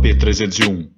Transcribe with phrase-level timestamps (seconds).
[0.00, 0.90] AP301.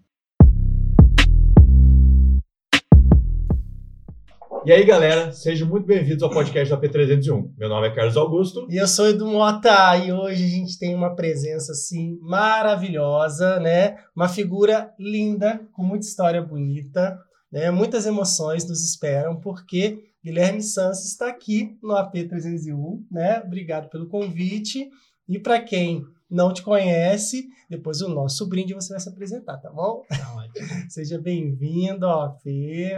[4.65, 7.50] E aí, galera, sejam muito bem-vindos ao podcast do AP301.
[7.58, 8.66] Meu nome é Carlos Augusto.
[8.70, 13.99] E eu sou Edu Mota, e hoje a gente tem uma presença, assim, maravilhosa, né?
[14.17, 17.19] Uma figura linda, com muita história bonita,
[17.53, 17.71] né?
[17.71, 23.43] Muitas emoções nos esperam, porque Guilherme Santos está aqui no AP301, né?
[23.45, 24.89] Obrigado pelo convite.
[25.29, 26.05] E para quem
[26.35, 30.02] não te conhece, depois o nosso brinde você vai se apresentar, tá bom?
[30.09, 30.66] Tá ótimo.
[30.91, 32.43] Seja bem-vindo ao AP,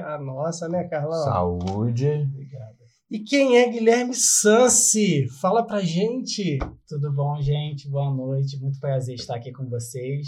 [0.07, 1.23] a nossa, né, Carlão?
[1.23, 2.09] Saúde.
[2.33, 2.77] Obrigado.
[3.11, 5.29] E quem é Guilherme Sansi?
[5.29, 6.59] Fala pra gente.
[6.89, 7.89] Tudo bom, gente?
[7.91, 8.59] Boa noite.
[8.59, 10.27] Muito prazer estar aqui com vocês.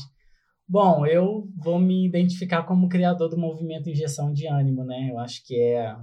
[0.69, 5.09] Bom, eu vou me identificar como criador do movimento Injeção de Ânimo, né?
[5.11, 5.97] Eu acho que é,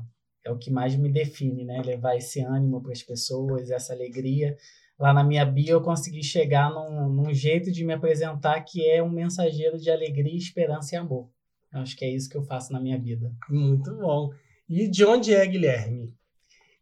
[0.43, 1.83] é o que mais me define, né?
[1.85, 4.57] Levar esse ânimo para as pessoas, essa alegria
[4.99, 9.01] lá na minha bio eu consegui chegar num, num, jeito de me apresentar que é
[9.01, 11.29] um mensageiro de alegria, esperança e amor.
[11.73, 13.33] Eu acho que é isso que eu faço na minha vida.
[13.49, 14.31] Muito bom.
[14.67, 16.13] E de onde é Guilherme?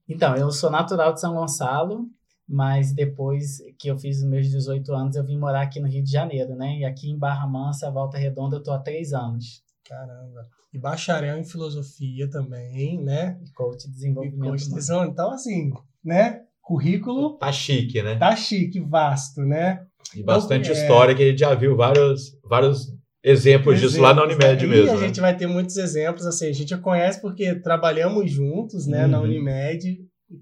[0.07, 2.07] Então, eu sou natural de São Gonçalo,
[2.47, 6.03] mas depois que eu fiz os meus 18 anos, eu vim morar aqui no Rio
[6.03, 6.79] de Janeiro, né?
[6.79, 9.63] E aqui em Barra Mansa, Volta Redonda, eu tô há três anos.
[9.83, 10.47] Caramba.
[10.73, 13.39] E bacharel em filosofia também, né?
[13.43, 14.45] E coach de desenvolvimento.
[14.45, 15.13] E coach de desenvolvimento.
[15.13, 15.71] Então, assim,
[16.03, 16.42] né?
[16.63, 17.37] Currículo.
[17.37, 18.15] Tá chique, né?
[18.15, 19.81] Tá chique, vasto, né?
[20.15, 22.87] E bastante então, história que a gente já viu vários, vários
[23.23, 24.75] exemplos, exemplos disso lá na Unimed né?
[24.75, 24.87] mesmo.
[24.87, 25.07] E a né?
[25.07, 29.11] gente vai ter muitos exemplos, assim, a gente já conhece porque trabalhamos juntos, né, uhum.
[29.11, 29.99] na Unimed.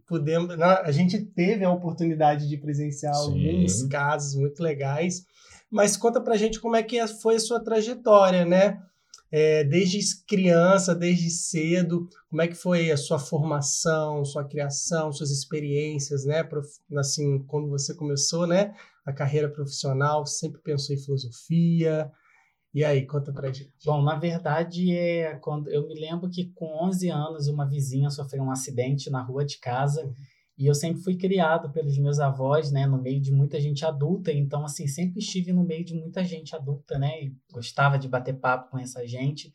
[0.07, 3.49] Podemos, a gente teve a oportunidade de presenciar Sim.
[3.49, 5.23] alguns casos muito legais,
[5.69, 8.77] mas conta pra gente como é que foi a sua trajetória, né?
[9.31, 15.31] É, desde criança, desde cedo, como é que foi a sua formação, sua criação, suas
[15.31, 16.47] experiências, né?
[16.97, 18.75] Assim, quando você começou, né?
[19.05, 22.11] A carreira profissional, sempre pensou em filosofia.
[22.73, 23.73] E aí, conta pra gente.
[23.85, 28.43] Bom, na verdade, é quando eu me lembro que com 11 anos uma vizinha sofreu
[28.43, 30.03] um acidente na rua de casa.
[30.05, 30.13] Uhum
[30.61, 34.31] e eu sempre fui criado pelos meus avós, né, no meio de muita gente adulta,
[34.31, 38.35] então assim, sempre estive no meio de muita gente adulta, né, e gostava de bater
[38.35, 39.51] papo com essa gente.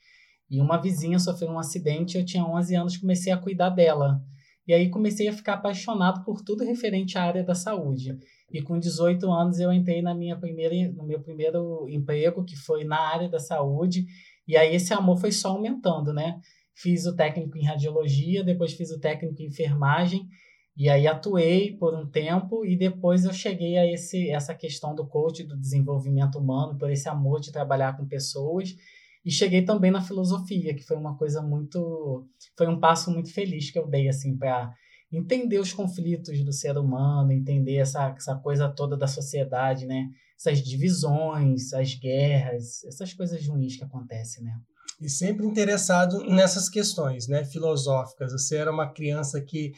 [0.50, 4.20] E uma vizinha sofreu um acidente, eu tinha 11 anos, comecei a cuidar dela.
[4.66, 8.18] E aí comecei a ficar apaixonado por tudo referente à área da saúde.
[8.52, 12.82] E com 18 anos eu entrei na minha primeira, no meu primeiro emprego, que foi
[12.82, 14.06] na área da saúde,
[14.46, 16.40] e aí esse amor foi só aumentando, né?
[16.74, 20.26] Fiz o técnico em radiologia, depois fiz o técnico em enfermagem,
[20.76, 25.06] e aí atuei por um tempo e depois eu cheguei a esse, essa questão do
[25.06, 28.76] coach, do desenvolvimento humano, por esse amor de trabalhar com pessoas.
[29.24, 32.28] E cheguei também na filosofia, que foi uma coisa muito.
[32.56, 34.70] Foi um passo muito feliz que eu dei, assim, para
[35.10, 40.10] entender os conflitos do ser humano, entender essa, essa coisa toda da sociedade, né?
[40.38, 44.52] Essas divisões, as guerras, essas coisas ruins que acontecem, né?
[45.00, 47.44] E sempre interessado nessas questões, né?
[47.44, 48.32] Filosóficas.
[48.32, 49.72] Você era uma criança que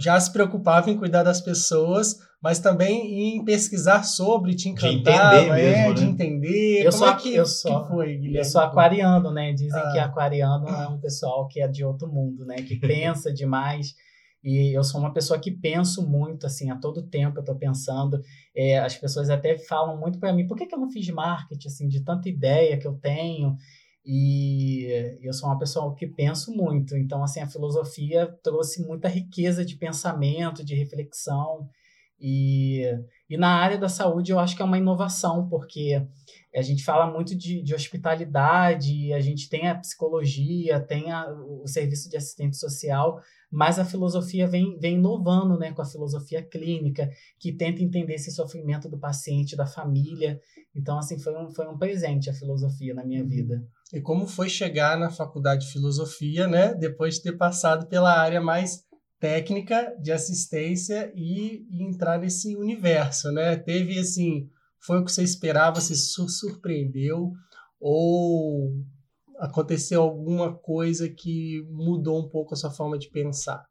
[0.00, 5.40] já se preocupava em cuidar das pessoas, mas também em pesquisar sobre, te encantar, de
[5.40, 5.94] entender, é, mesmo, né?
[5.94, 6.78] de entender.
[6.80, 8.38] Eu Como sou, é que, eu sou, que foi, Guilherme?
[8.38, 9.52] Eu sou aquariano, né?
[9.52, 9.92] Dizem ah.
[9.92, 12.56] que aquariano é um pessoal que é de outro mundo, né?
[12.56, 13.94] Que pensa demais.
[14.42, 18.18] E eu sou uma pessoa que penso muito, assim, a todo tempo eu estou pensando.
[18.56, 21.68] É, as pessoas até falam muito para mim, por que, que eu não fiz marketing,
[21.68, 23.54] assim, de tanta ideia que eu tenho?
[24.12, 29.64] E eu sou uma pessoa que penso muito, então assim a filosofia trouxe muita riqueza
[29.64, 31.68] de pensamento, de reflexão
[32.20, 32.82] e,
[33.28, 36.04] e na área da saúde eu acho que é uma inovação porque
[36.52, 41.68] a gente fala muito de, de hospitalidade, a gente tem a psicologia, tem a, o
[41.68, 47.08] serviço de assistente social, mas a filosofia vem, vem inovando né, com a filosofia clínica,
[47.38, 50.40] que tenta entender esse sofrimento do paciente, da família.
[50.74, 53.64] Então, assim, foi um, foi um presente a filosofia na minha vida.
[53.92, 56.74] E como foi chegar na faculdade de filosofia, né?
[56.74, 58.84] Depois de ter passado pela área mais
[59.18, 63.56] técnica de assistência e, e entrar nesse universo, né?
[63.56, 64.48] Teve assim,
[64.80, 67.32] foi o que você esperava, se surpreendeu
[67.78, 68.72] ou
[69.38, 73.69] aconteceu alguma coisa que mudou um pouco a sua forma de pensar?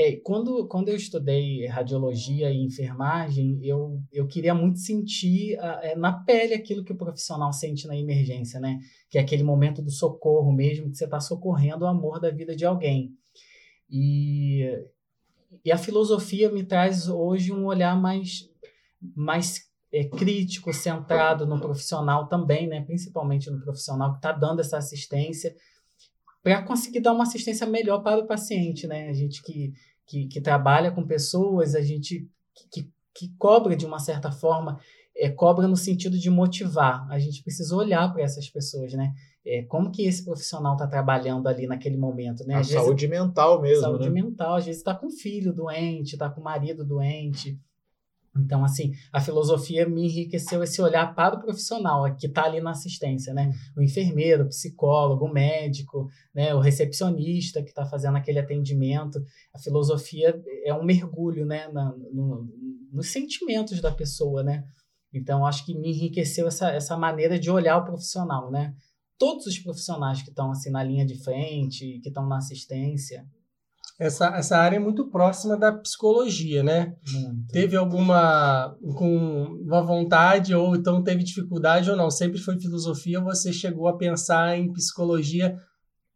[0.00, 6.12] É, quando, quando eu estudei radiologia e enfermagem, eu, eu queria muito sentir é, na
[6.12, 8.78] pele aquilo que o profissional sente na emergência, né?
[9.10, 12.54] Que é aquele momento do socorro mesmo, que você está socorrendo o amor da vida
[12.54, 13.10] de alguém.
[13.90, 14.70] E,
[15.64, 18.48] e a filosofia me traz hoje um olhar mais,
[19.16, 19.62] mais
[19.92, 22.82] é, crítico, centrado no profissional também, né?
[22.82, 25.52] Principalmente no profissional que está dando essa assistência
[26.56, 29.08] para conseguir dar uma assistência melhor para o paciente, né?
[29.08, 29.72] A gente que,
[30.06, 32.28] que, que trabalha com pessoas, a gente
[32.70, 34.78] que, que cobra de uma certa forma
[35.18, 37.06] é, cobra no sentido de motivar.
[37.10, 39.12] A gente precisa olhar para essas pessoas, né?
[39.44, 42.54] É, como que esse profissional está trabalhando ali naquele momento, né?
[42.54, 44.22] A às saúde vezes, mental mesmo, Saúde né?
[44.22, 44.54] mental.
[44.54, 47.58] Às vezes está com filho doente, está com marido doente.
[48.36, 52.70] Então, assim, a filosofia me enriqueceu esse olhar para o profissional que está ali na
[52.70, 53.52] assistência, né?
[53.76, 56.54] O enfermeiro, o psicólogo, o médico, né?
[56.54, 59.20] o recepcionista que está fazendo aquele atendimento.
[59.54, 61.68] A filosofia é um mergulho, né?
[61.68, 62.48] Na, no,
[62.92, 64.64] nos sentimentos da pessoa, né?
[65.12, 68.74] Então, acho que me enriqueceu essa, essa maneira de olhar o profissional, né?
[69.18, 73.26] Todos os profissionais que estão assim na linha de frente, que estão na assistência,
[73.98, 76.94] essa, essa área é muito próxima da psicologia, né?
[77.12, 77.52] Muito.
[77.52, 82.08] Teve alguma com uma vontade ou então teve dificuldade ou não?
[82.10, 85.58] Sempre foi filosofia, você chegou a pensar em psicologia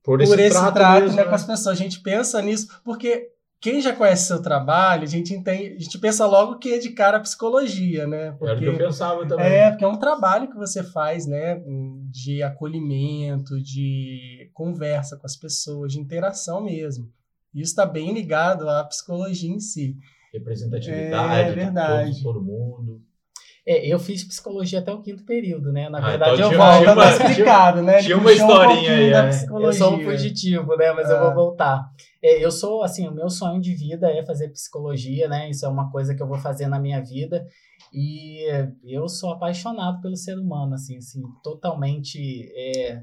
[0.05, 1.29] por esse, por esse trato, trato mesmo, né, né?
[1.29, 1.77] com as pessoas.
[1.77, 3.31] A gente pensa nisso porque
[3.61, 6.91] quem já conhece seu trabalho, a gente entende, a gente pensa logo que é de
[6.91, 8.27] cara a psicologia, né?
[8.27, 9.47] Era o Porque que eu pensava também.
[9.47, 11.63] é, porque é um trabalho que você faz, né,
[12.11, 17.09] de acolhimento, de conversa com as pessoas, de interação mesmo.
[17.55, 19.97] Isso está bem ligado à psicologia em si.
[20.33, 22.13] Representatividade, É verdade.
[22.13, 23.01] de todo, todo mundo.
[23.65, 25.89] É, eu fiz psicologia até o quinto período, né?
[25.89, 26.79] Na Ah, verdade, então eu tinha- volto.
[26.83, 28.03] tinha uma- tá explicado, né?
[28.03, 29.67] Tinha uma um historinha pouquinho aí, é.
[29.67, 30.93] Eu sou um fugitivo, né?
[30.93, 31.21] Mas eu É.
[31.21, 31.89] vou voltar.
[32.21, 35.49] É, eu sou, assim, o meu sonho de vida é fazer psicologia, né?
[35.49, 37.47] Isso é uma coisa que eu vou fazer na minha vida.
[37.93, 38.45] E
[38.85, 42.51] eu sou apaixonado pelo ser humano, assim, assim totalmente.
[42.57, 43.03] É,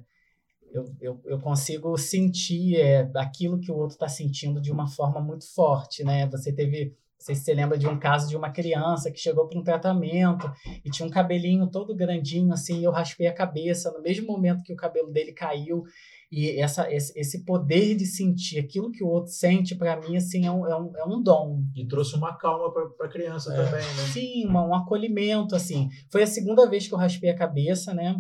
[0.71, 5.19] eu, eu, eu consigo sentir é, aquilo que o outro está sentindo de uma forma
[5.21, 6.27] muito forte, né?
[6.27, 6.95] Você teve.
[7.19, 9.63] Não sei se você lembra de um caso de uma criança que chegou para um
[9.63, 10.50] tratamento
[10.86, 14.63] e tinha um cabelinho todo grandinho, assim, e eu raspei a cabeça no mesmo momento
[14.63, 15.83] que o cabelo dele caiu.
[16.31, 20.45] E essa, esse, esse poder de sentir aquilo que o outro sente, para mim, assim,
[20.45, 21.63] é um, é, um, é um dom.
[21.75, 23.57] E trouxe uma calma para a criança É.
[23.57, 24.04] também, né?
[24.13, 25.89] Sim, uma, um acolhimento, assim.
[26.10, 28.15] Foi a segunda vez que eu raspei a cabeça, né?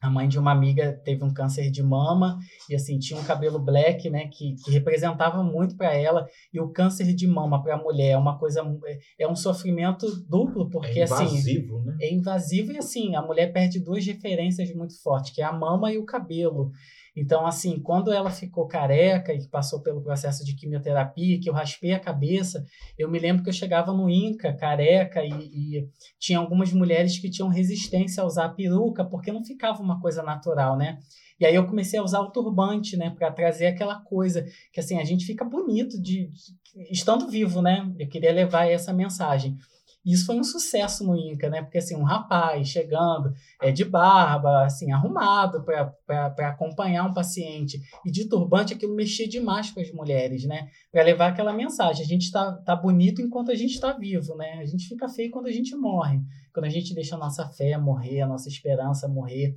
[0.00, 2.38] A mãe de uma amiga teve um câncer de mama
[2.68, 6.26] e assim tinha um cabelo black, né, que, que representava muito para ela.
[6.52, 10.06] E o câncer de mama para a mulher é uma coisa é, é um sofrimento
[10.28, 11.96] duplo porque é assim invasivo, né?
[12.00, 15.92] é invasivo e assim a mulher perde duas referências muito fortes, que é a mama
[15.92, 16.70] e o cabelo.
[17.16, 21.94] Então, assim, quando ela ficou careca e passou pelo processo de quimioterapia, que eu raspei
[21.94, 22.62] a cabeça,
[22.98, 27.30] eu me lembro que eu chegava no Inca, careca, e, e tinha algumas mulheres que
[27.30, 30.98] tinham resistência a usar a peruca, porque não ficava uma coisa natural, né?
[31.40, 34.98] E aí eu comecei a usar o turbante, né, para trazer aquela coisa que assim
[34.98, 37.90] a gente fica bonito de, de estando vivo, né?
[37.98, 39.56] Eu queria levar essa mensagem.
[40.06, 41.62] E isso foi um sucesso no Inca, né?
[41.62, 48.10] Porque assim, um rapaz chegando é, de barba, assim, arrumado para acompanhar um paciente e
[48.12, 50.68] de turbante, aquilo mexia demais com as mulheres, né?
[50.92, 52.04] Para levar aquela mensagem.
[52.04, 54.60] A gente está tá bonito enquanto a gente está vivo, né?
[54.60, 56.20] A gente fica feio quando a gente morre.
[56.54, 59.56] Quando a gente deixa a nossa fé morrer, a nossa esperança morrer.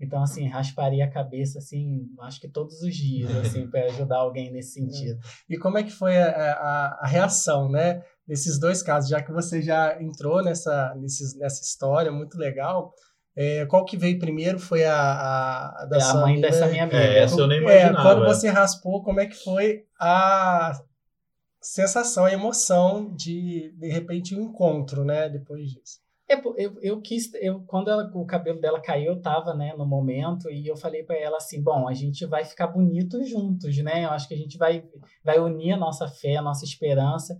[0.00, 4.50] Então, assim, rasparia a cabeça, assim, acho que todos os dias, assim, para ajudar alguém
[4.50, 5.18] nesse sentido.
[5.48, 8.02] E como é que foi a, a, a reação, né?
[8.26, 12.92] Nesses dois casos, já que você já entrou nessa, nesses, nessa história muito legal,
[13.36, 16.48] é, qual que veio primeiro foi a, a, a da É sua a mãe amiga?
[16.48, 16.98] dessa minha amiga.
[16.98, 18.02] É, essa eu nem É, imaginava.
[18.02, 20.72] quando você raspou, como é que foi a
[21.60, 25.28] sensação, a emoção de, de repente, um encontro, né?
[25.28, 25.98] Depois disso.
[26.28, 29.84] É, eu, eu quis, eu, quando ela, o cabelo dela caiu, eu tava, né, no
[29.84, 34.06] momento, e eu falei para ela assim, bom, a gente vai ficar bonito juntos, né,
[34.06, 34.82] eu acho que a gente vai,
[35.22, 37.38] vai unir a nossa fé, a nossa esperança,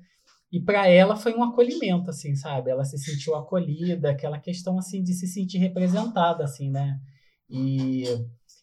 [0.54, 5.02] e para ela foi um acolhimento, assim, sabe, ela se sentiu acolhida, aquela questão, assim,
[5.02, 6.96] de se sentir representada, assim, né,
[7.50, 8.04] e,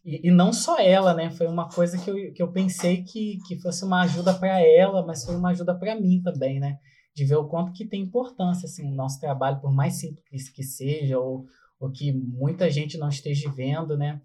[0.05, 3.39] e, e não só ela, né, foi uma coisa que eu, que eu pensei que,
[3.45, 6.77] que fosse uma ajuda para ela, mas foi uma ajuda para mim também, né,
[7.13, 10.63] de ver o quanto que tem importância assim o nosso trabalho por mais simples que
[10.63, 11.45] seja ou,
[11.77, 14.21] ou que muita gente não esteja vendo né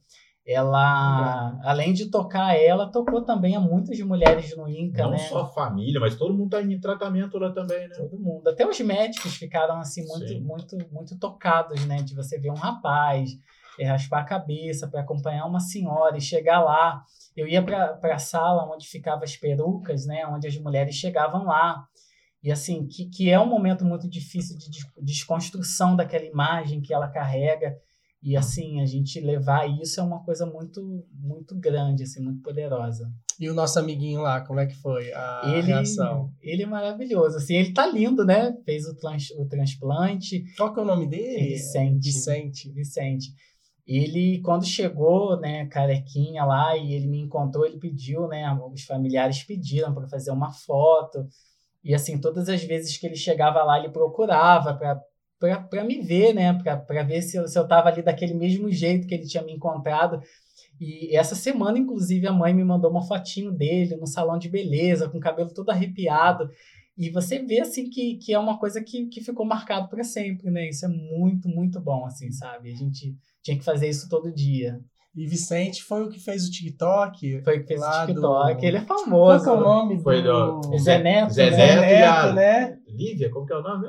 [0.46, 5.18] ela além de tocar ela tocou também a muitas mulheres no Inca Não né?
[5.18, 7.94] só a família, mas todo mundo tá em tratamento lá também, né?
[7.96, 8.48] todo mundo.
[8.48, 10.40] Até os médicos ficaram assim muito Sim.
[10.40, 11.96] muito muito tocados né?
[11.96, 13.30] De você ver um rapaz
[13.78, 17.02] é, raspar a cabeça para acompanhar uma senhora e chegar lá.
[17.36, 20.26] Eu ia para a sala onde ficavam as perucas né?
[20.26, 21.84] Onde as mulheres chegavam lá.
[22.42, 26.94] E assim, que, que é um momento muito difícil de des- desconstrução daquela imagem que
[26.94, 27.76] ela carrega.
[28.22, 33.10] E assim, a gente levar isso é uma coisa muito muito grande, assim, muito poderosa.
[33.38, 36.32] E o nosso amiguinho lá, como é que foi a ele, reação?
[36.40, 38.56] ele é maravilhoso, assim, ele tá lindo, né?
[38.64, 41.50] Fez o, trans, o transplante, Qual que é o nome dele?
[41.50, 42.04] Vicente.
[42.04, 42.72] Vicente.
[42.72, 43.32] Vicente.
[43.86, 49.44] Ele, quando chegou, né, carequinha lá, e ele me encontrou, ele pediu, né, os familiares
[49.44, 51.24] pediram para fazer uma foto.
[51.84, 55.00] E assim, todas as vezes que ele chegava lá, ele procurava para
[55.38, 56.52] para me ver, né?
[56.86, 59.52] Para ver se eu, se eu tava ali daquele mesmo jeito que ele tinha me
[59.52, 60.20] encontrado.
[60.80, 65.08] E essa semana, inclusive, a mãe me mandou uma fotinho dele no salão de beleza,
[65.08, 66.48] com o cabelo todo arrepiado.
[66.98, 70.50] E você vê, assim, que, que é uma coisa que, que ficou marcado para sempre,
[70.50, 70.68] né?
[70.68, 72.72] Isso é muito, muito bom, assim, sabe?
[72.72, 74.80] A gente tinha que fazer isso todo dia.
[75.14, 77.42] E Vicente foi o que fez o TikTok.
[77.42, 78.60] Foi o que fez o TikTok.
[78.60, 78.66] Do...
[78.66, 79.44] Ele é famoso.
[79.44, 80.60] Qual é o nome foi do...
[80.60, 80.78] do...
[80.78, 81.32] Zé Neto.
[81.32, 82.32] Zé, Zé Neto, Neto, a...
[82.34, 82.78] né?
[82.86, 83.86] Lívia, como que é o nome?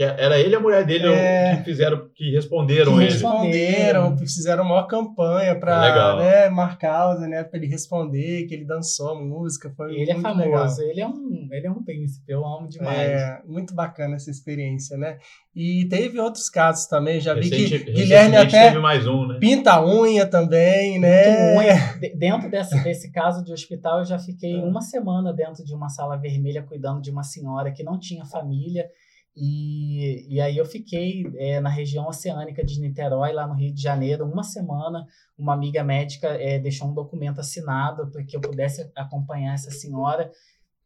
[0.00, 1.56] Que era ele e a mulher dele é...
[1.56, 3.12] que fizeram, que responderam que ele.
[3.12, 9.10] Responderam, fizeram uma maior campanha para né, marcar Neto para ele responder, que ele dançou
[9.10, 9.70] a música.
[9.76, 10.90] Foi ele é muito é famoso, legal.
[10.90, 12.98] ele é um, ele é um príncipe, eu amo demais.
[12.98, 15.18] É, muito bacana essa experiência, né?
[15.54, 19.38] E teve outros casos também, já Recente, vi que Guilherme até teve mais um, né?
[19.38, 21.58] pinta unha também, né?
[21.58, 21.74] Unha.
[22.16, 24.64] Dentro desse, desse caso de hospital, eu já fiquei é.
[24.64, 28.88] uma semana dentro de uma sala vermelha cuidando de uma senhora que não tinha família
[29.36, 33.80] e, e aí eu fiquei é, na região oceânica de Niterói, lá no Rio de
[33.80, 35.06] Janeiro, uma semana.
[35.38, 40.30] Uma amiga médica é, deixou um documento assinado para que eu pudesse acompanhar essa senhora.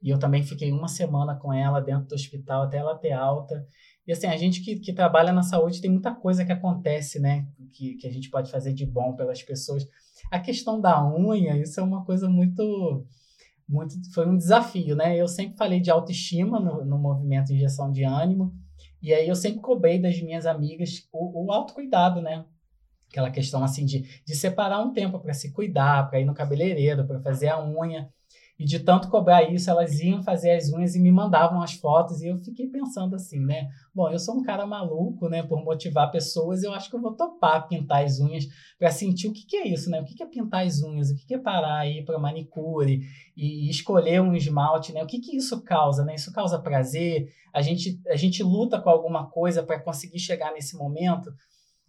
[0.02, 3.66] E eu também fiquei uma semana com ela dentro do hospital até ela ter alta.
[4.06, 7.46] E assim, a gente que, que trabalha na saúde tem muita coisa que acontece, né?
[7.72, 9.88] Que, que a gente pode fazer de bom pelas pessoas.
[10.30, 13.06] A questão da unha, isso é uma coisa muito
[13.68, 15.16] muito foi um desafio, né?
[15.16, 18.54] Eu sempre falei de autoestima no, no movimento Injeção de Ânimo,
[19.02, 22.44] e aí eu sempre cobrei das minhas amigas o, o autocuidado, né?
[23.10, 27.06] Aquela questão assim de, de separar um tempo para se cuidar, para ir no cabeleireiro,
[27.06, 28.08] para fazer a unha.
[28.56, 32.22] E de tanto cobrar isso, elas iam fazer as unhas e me mandavam as fotos.
[32.22, 33.68] E eu fiquei pensando assim, né?
[33.92, 35.42] Bom, eu sou um cara maluco, né?
[35.42, 38.46] Por motivar pessoas, eu acho que eu vou topar pintar as unhas
[38.78, 40.00] para sentir o que, que é isso, né?
[40.00, 41.10] O que, que é pintar as unhas?
[41.10, 43.00] O que, que é parar aí para manicure
[43.36, 45.02] e, e, escolher um esmalte, né?
[45.02, 46.14] O que, que isso causa, né?
[46.14, 47.26] Isso causa prazer?
[47.52, 51.32] A gente, a gente luta com alguma coisa para conseguir chegar nesse momento.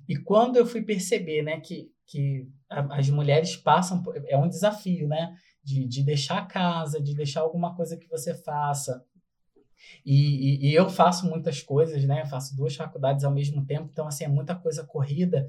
[0.07, 5.35] E quando eu fui perceber, né, que, que as mulheres passam, é um desafio, né?
[5.65, 9.03] De, de deixar a casa, de deixar alguma coisa que você faça.
[10.05, 12.25] E, e, e, eu faço muitas coisas, né?
[12.25, 15.47] faço duas faculdades ao mesmo tempo, então, assim, é muita coisa corrida.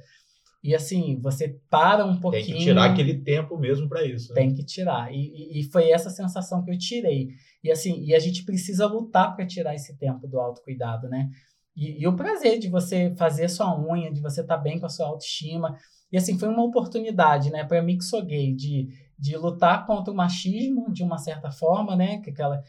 [0.64, 2.44] E, assim, você para um pouquinho...
[2.44, 4.30] Tem que tirar aquele tempo mesmo para isso.
[4.30, 4.40] Né?
[4.40, 5.12] Tem que tirar.
[5.12, 7.28] E, e, foi essa sensação que eu tirei.
[7.62, 11.30] E, assim, e a gente precisa lutar para tirar esse tempo do autocuidado, né?
[11.76, 14.87] E, e o prazer de você fazer sua unha, de você estar tá bem com
[14.87, 15.76] a sua autoestima.
[16.11, 17.62] E, assim, foi uma oportunidade, né?
[17.64, 21.96] Para mim que sou gay, de de lutar contra o machismo de uma certa forma,
[21.96, 22.18] né?
[22.20, 22.62] Que aquela,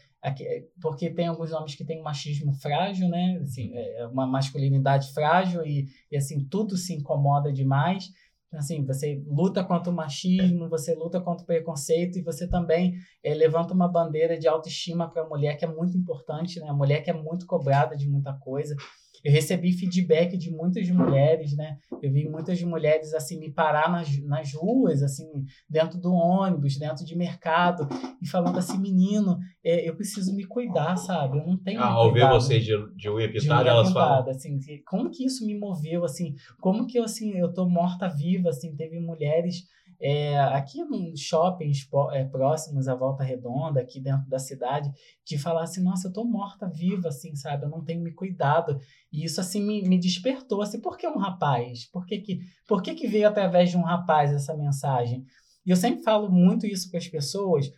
[0.80, 3.38] porque tem alguns homens que têm um machismo frágil, né?
[3.42, 8.10] Assim, é, é uma masculinidade frágil e, e assim tudo se incomoda demais.
[8.54, 13.34] Assim, você luta contra o machismo, você luta contra o preconceito e você também é,
[13.34, 16.68] levanta uma bandeira de autoestima para a mulher que é muito importante, né?
[16.68, 18.74] A mulher que é muito cobrada de muita coisa.
[19.24, 21.76] Eu recebi feedback de muitas mulheres, né?
[22.02, 25.26] Eu vi muitas mulheres assim me parar nas, nas ruas, assim,
[25.68, 27.88] dentro do ônibus, dentro de mercado,
[28.22, 31.38] e falando assim, menino, é, eu preciso me cuidar, sabe?
[31.38, 31.80] Eu não tenho.
[31.80, 34.28] Ah, ao ver vocês de, de unha pintada, elas falam.
[34.30, 36.34] Assim, como que isso me moveu, assim?
[36.60, 38.74] Como que eu assim, eu tô morta viva, assim?
[38.74, 39.64] Teve mulheres
[40.00, 44.90] é, aqui nos shoppings é, próximos à Volta Redonda, aqui dentro da cidade,
[45.24, 47.64] de falar assim, nossa, eu tô morta viva, assim, sabe?
[47.64, 48.78] Eu não tenho me cuidado.
[49.12, 51.86] E isso, assim, me, me despertou, assim, por que um rapaz?
[51.86, 55.24] Por que que, por que que veio através de um rapaz essa mensagem?
[55.66, 57.70] E eu sempre falo muito isso para as pessoas,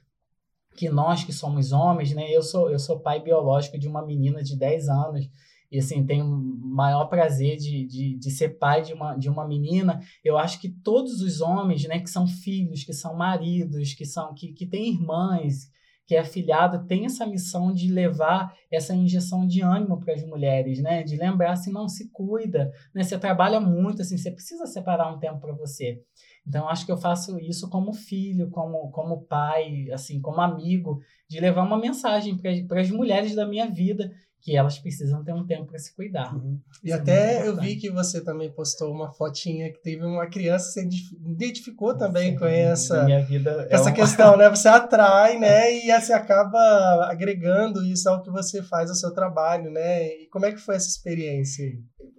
[0.76, 2.30] que nós que somos homens, né?
[2.30, 5.28] Eu sou, eu sou pai biológico de uma menina de 10 anos,
[5.70, 9.46] e assim, tenho o maior prazer de, de, de ser pai de uma, de uma
[9.46, 10.00] menina.
[10.24, 14.34] Eu acho que todos os homens, né, que são filhos, que são maridos, que são
[14.34, 15.70] que, que têm irmãs,
[16.10, 20.82] que é afilhado, tem essa missão de levar essa injeção de ânimo para as mulheres,
[20.82, 21.04] né?
[21.04, 23.04] De lembrar assim, não se cuida, né?
[23.04, 26.02] Você trabalha muito, assim, você precisa separar um tempo para você.
[26.44, 31.38] Então, acho que eu faço isso como filho, como, como pai, assim, como amigo, de
[31.38, 32.36] levar uma mensagem
[32.66, 34.10] para as mulheres da minha vida
[34.40, 36.34] que elas precisam ter um tempo para se cuidar.
[36.34, 36.58] Uhum.
[36.82, 40.04] E Isso é até é eu vi que você também postou uma fotinha que teve
[40.04, 43.26] uma criança que se identificou também Sim, com essa, é
[43.70, 43.92] essa uma...
[43.92, 44.48] questão, né?
[44.48, 45.70] Você atrai, né?
[45.80, 50.06] E você acaba agregando isso ao que você faz ao seu trabalho, né?
[50.06, 51.66] E como é que foi essa experiência?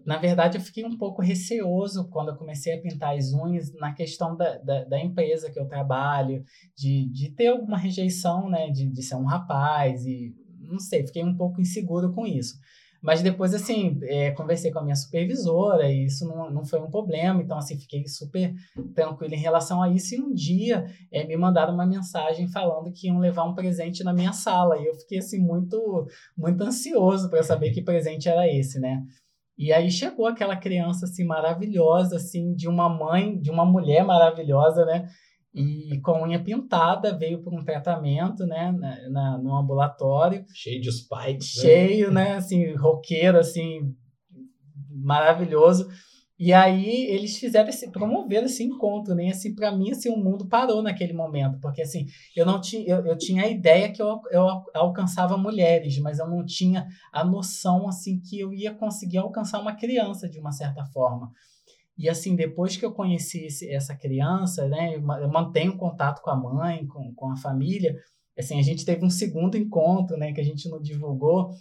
[0.06, 3.94] Na verdade, eu fiquei um pouco receoso quando eu comecei a pintar as unhas na
[3.94, 6.44] questão da, da, da empresa que eu trabalho,
[6.76, 8.70] de, de ter alguma rejeição, né?
[8.70, 10.34] De, de ser um rapaz e
[10.72, 12.56] não sei, fiquei um pouco inseguro com isso.
[13.02, 16.90] Mas depois, assim, é, conversei com a minha supervisora e isso não, não foi um
[16.90, 17.42] problema.
[17.42, 18.54] Então, assim, fiquei super
[18.94, 20.14] tranquilo em relação a isso.
[20.14, 24.14] E um dia é, me mandaram uma mensagem falando que iam levar um presente na
[24.14, 24.78] minha sala.
[24.78, 29.04] E eu fiquei, assim, muito, muito ansioso para saber que presente era esse, né?
[29.58, 34.86] E aí chegou aquela criança assim maravilhosa, assim, de uma mãe, de uma mulher maravilhosa,
[34.86, 35.08] né?
[35.54, 40.46] E com unha pintada, veio para um tratamento, né, na, na, no ambulatório.
[40.54, 41.58] Cheio de spikes.
[41.58, 41.62] Né?
[41.62, 43.94] Cheio, né, né assim, roqueiro, assim,
[44.90, 45.90] maravilhoso.
[46.44, 49.30] E aí eles fizeram esse, promover esse encontro, né?
[49.30, 53.06] Assim, para mim, assim, o mundo parou naquele momento, porque assim, eu não tinha, eu,
[53.06, 57.88] eu tinha a ideia que eu, eu alcançava mulheres, mas eu não tinha a noção
[57.88, 61.32] assim que eu ia conseguir alcançar uma criança de uma certa forma.
[61.98, 66.36] E assim, depois que eu conheci esse, essa criança, né, eu mantenho contato com a
[66.36, 67.96] mãe, com, com a família.
[68.38, 71.52] Assim, a gente teve um segundo encontro, né, que a gente não divulgou.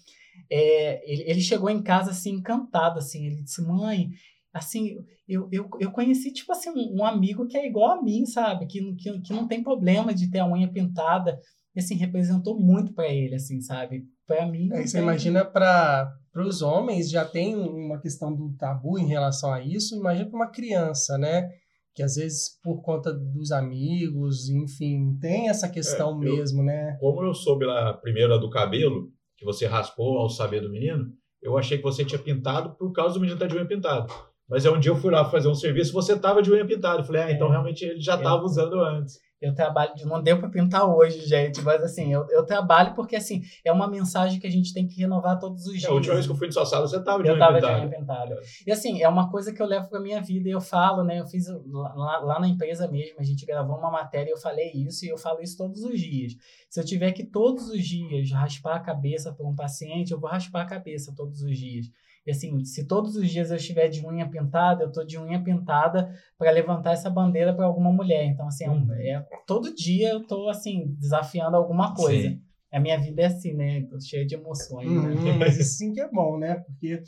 [0.51, 4.11] É, ele, ele chegou em casa assim encantado, assim, ele disse: "Mãe,
[4.53, 4.97] assim,
[5.29, 8.67] eu, eu, eu conheci, tipo assim, um, um, amigo que é igual a mim, sabe?
[8.67, 11.39] Que, que, que não tem problema de ter a unha pintada.
[11.75, 14.05] E, assim, representou muito para ele, assim, sabe?
[14.31, 14.69] Para mim.
[14.73, 15.03] É, você tem...
[15.03, 19.97] imagina para os homens já tem uma questão do tabu em relação a isso.
[19.97, 21.51] Imagina para uma criança, né?
[21.95, 26.97] Que às vezes, por conta dos amigos, enfim, tem essa questão é, eu, mesmo, né?
[27.01, 31.07] Como eu soube lá, primeiro a do cabelo, que você raspou ao saber do menino,
[31.43, 34.13] eu achei que você tinha pintado por causa do menino estar de unha pintado.
[34.49, 37.01] Mas é um dia eu fui lá fazer um serviço, você tava de unha pintada.
[37.01, 37.51] Eu falei, ah, então é.
[37.51, 39.19] realmente ele já estava usando antes.
[39.41, 43.43] Eu trabalho, não deu para pintar hoje, gente, mas assim, eu, eu trabalho porque assim,
[43.65, 45.85] é uma mensagem que a gente tem que renovar todos os dias.
[45.85, 47.59] É, a última vez que eu fui na sua sala, você estava de eu estava
[47.59, 48.35] de unha pintada.
[48.35, 48.41] É.
[48.67, 51.21] E assim, é uma coisa que eu levo para minha vida e eu falo, né?
[51.21, 54.73] Eu fiz lá, lá na empresa mesmo, a gente gravou uma matéria e eu falei
[54.73, 56.37] isso e eu falo isso todos os dias.
[56.69, 60.29] Se eu tiver que todos os dias raspar a cabeça para um paciente, eu vou
[60.29, 61.91] raspar a cabeça todos os dias.
[62.27, 65.43] E assim, se todos os dias eu estiver de unha pintada, eu tô de unha
[65.43, 68.25] pintada para levantar essa bandeira para alguma mulher.
[68.27, 72.29] Então, assim, é, um, é, todo dia eu tô assim, desafiando alguma coisa.
[72.29, 72.41] Sim.
[72.73, 73.83] A minha vida é assim, né?
[73.91, 74.89] Tô cheia de emoções.
[74.89, 75.09] Né?
[75.09, 75.33] Uhum, né?
[75.39, 76.57] Mas isso sim que é bom, né?
[76.67, 77.03] Porque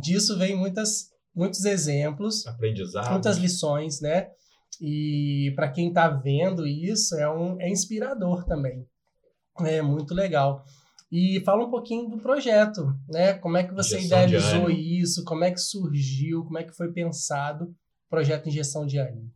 [0.00, 4.28] disso vem muitas, muitos exemplos, aprendizado, muitas lições, né?
[4.80, 8.86] E para quem está vendo isso, é, um, é inspirador também.
[9.60, 10.64] É muito legal.
[11.12, 13.34] E fala um pouquinho do projeto, né?
[13.34, 15.22] Como é que você injeção idealizou isso?
[15.24, 16.42] Como é que surgiu?
[16.42, 19.30] Como é que foi pensado o projeto Injeção de Ânimo?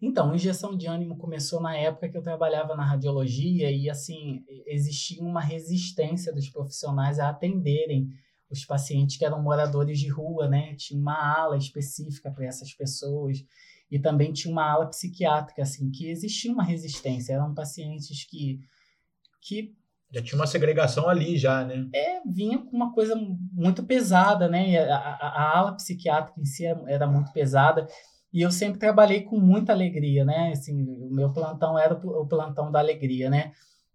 [0.00, 5.22] Então, injeção de ânimo começou na época que eu trabalhava na radiologia e, assim, existia
[5.22, 8.08] uma resistência dos profissionais a atenderem
[8.50, 10.74] os pacientes que eram moradores de rua, né?
[10.74, 13.44] Tinha uma ala específica para essas pessoas
[13.88, 17.34] e também tinha uma ala psiquiátrica, assim, que existia uma resistência.
[17.34, 18.58] Eram pacientes que,
[19.40, 19.72] que
[20.12, 21.88] já tinha uma segregação ali já, né?
[21.94, 24.78] É, vinha com uma coisa muito pesada, né?
[24.78, 27.86] A, a, a, ala psiquiátrica em si era muito pesada.
[28.30, 30.50] E eu sempre trabalhei com muita alegria, né?
[30.52, 33.52] Assim, o meu plantão era o plantão da alegria, né?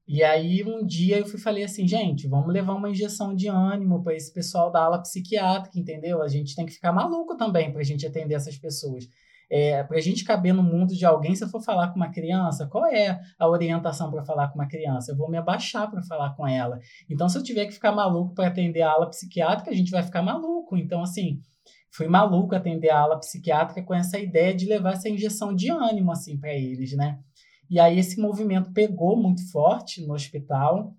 [0.08, 4.02] E aí um dia eu fui falei assim, gente, vamos levar uma injeção de ânimo
[4.02, 6.22] para esse pessoal da ala psiquiátrica, entendeu?
[6.22, 9.08] A gente tem que ficar maluco também para a gente atender essas pessoas.
[9.50, 12.12] É, para a gente caber no mundo de alguém, se eu for falar com uma
[12.12, 15.12] criança, qual é a orientação para falar com uma criança?
[15.12, 16.80] Eu vou me abaixar para falar com ela.
[17.10, 20.04] Então, se eu tiver que ficar maluco para atender a ala psiquiátrica, a gente vai
[20.04, 20.76] ficar maluco.
[20.76, 21.40] Então, assim,
[21.92, 26.12] fui maluco atender a ala psiquiátrica com essa ideia de levar essa injeção de ânimo
[26.12, 27.20] assim para eles, né?
[27.70, 30.94] E aí esse movimento pegou muito forte no hospital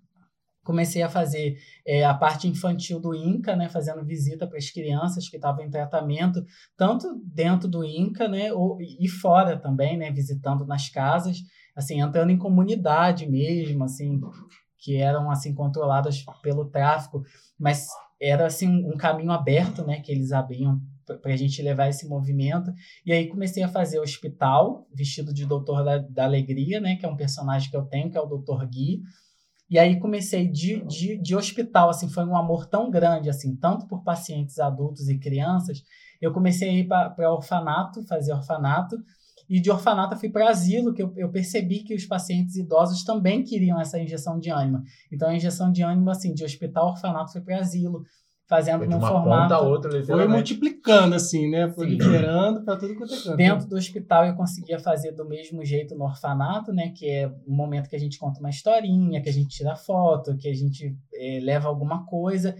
[0.63, 5.27] comecei a fazer é, a parte infantil do INCA, né, fazendo visita para as crianças
[5.27, 6.43] que estavam em tratamento,
[6.77, 11.37] tanto dentro do INCA, né, ou, e fora também, né, visitando nas casas,
[11.75, 14.19] assim, entrando em comunidade mesmo, assim,
[14.77, 17.23] que eram assim controladas pelo tráfico,
[17.57, 17.87] mas
[18.21, 20.79] era assim um caminho aberto, né, que eles abriam
[21.21, 22.71] para a gente levar esse movimento.
[23.05, 27.09] E aí comecei a fazer hospital, vestido de doutor da, da alegria, né, que é
[27.09, 29.01] um personagem que eu tenho, que é o doutor Gui.
[29.69, 33.87] E aí comecei de, de, de hospital, assim, foi um amor tão grande, assim, tanto
[33.87, 35.83] por pacientes adultos e crianças.
[36.19, 38.97] Eu comecei a ir para orfanato, fazer orfanato,
[39.47, 43.03] e de orfanato eu fui para asilo, que eu, eu, percebi que os pacientes idosos
[43.03, 44.83] também queriam essa injeção de ânimo.
[45.11, 48.03] Então, a injeção de ânimo, assim, de hospital, orfanato, foi para asilo
[48.49, 49.53] fazendo no formato.
[49.53, 51.69] Outra, foi multiplicando, assim, né?
[51.69, 53.37] Foi liberando para tudo quanto é canto.
[53.37, 56.91] Dentro do hospital eu conseguia fazer do mesmo jeito no orfanato, né?
[56.95, 60.35] Que é um momento que a gente conta uma historinha, que a gente tira foto,
[60.35, 62.55] que a gente é, leva alguma coisa.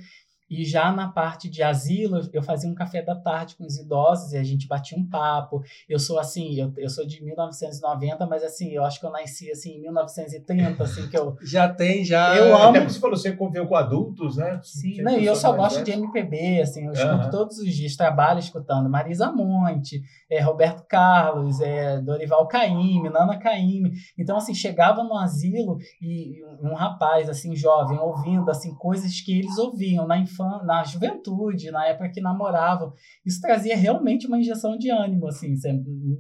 [0.50, 4.34] E já na parte de asilo, eu fazia um café da tarde com os idosos
[4.34, 5.62] e a gente batia um papo.
[5.88, 9.52] Eu sou assim, eu, eu sou de 1990, mas assim, eu acho que eu nasci
[9.52, 12.36] assim em 1930, assim que eu já tem já.
[12.36, 12.70] Eu amo.
[12.70, 14.60] Até você falou você conviveu com adultos, né?
[14.64, 17.30] Sim, não, e eu só gosto de MPB, assim, eu escuto uhum.
[17.30, 23.92] todos os dias, trabalho escutando Marisa Monte, é, Roberto Carlos, é, Dorival Caymmi, Nana Caymmi.
[24.18, 29.58] Então assim, chegava no asilo e um rapaz assim jovem ouvindo assim coisas que eles
[29.58, 32.94] ouviam na infância infância, na juventude, na época que namoravam.
[33.26, 35.54] Isso trazia realmente uma injeção de ânimo, assim,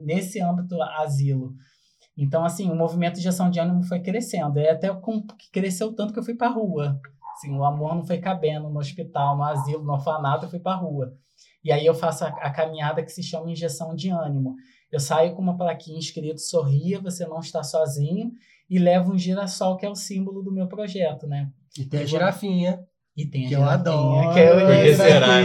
[0.03, 1.53] nesse âmbito asilo.
[2.17, 4.59] Então, assim, o movimento de injeção de ânimo foi crescendo.
[4.59, 4.89] E até
[5.53, 6.99] cresceu tanto que eu fui para a rua.
[7.33, 10.73] Assim, o amor não foi cabendo no hospital, no asilo, no orfanato, eu fui para
[10.73, 11.13] a rua.
[11.63, 14.55] E aí eu faço a, a, caminhada que se chama injeção de ânimo.
[14.91, 18.31] Eu saio com uma plaquinha escrito sorria, você não está sozinho,
[18.69, 21.49] e levo um girassol que é o símbolo do meu projeto, né?
[21.77, 22.85] E tem a girafinha.
[23.19, 24.33] E tem a que eu adoro.
[24.33, 24.95] que é a Eunice.
[24.95, 25.35] será?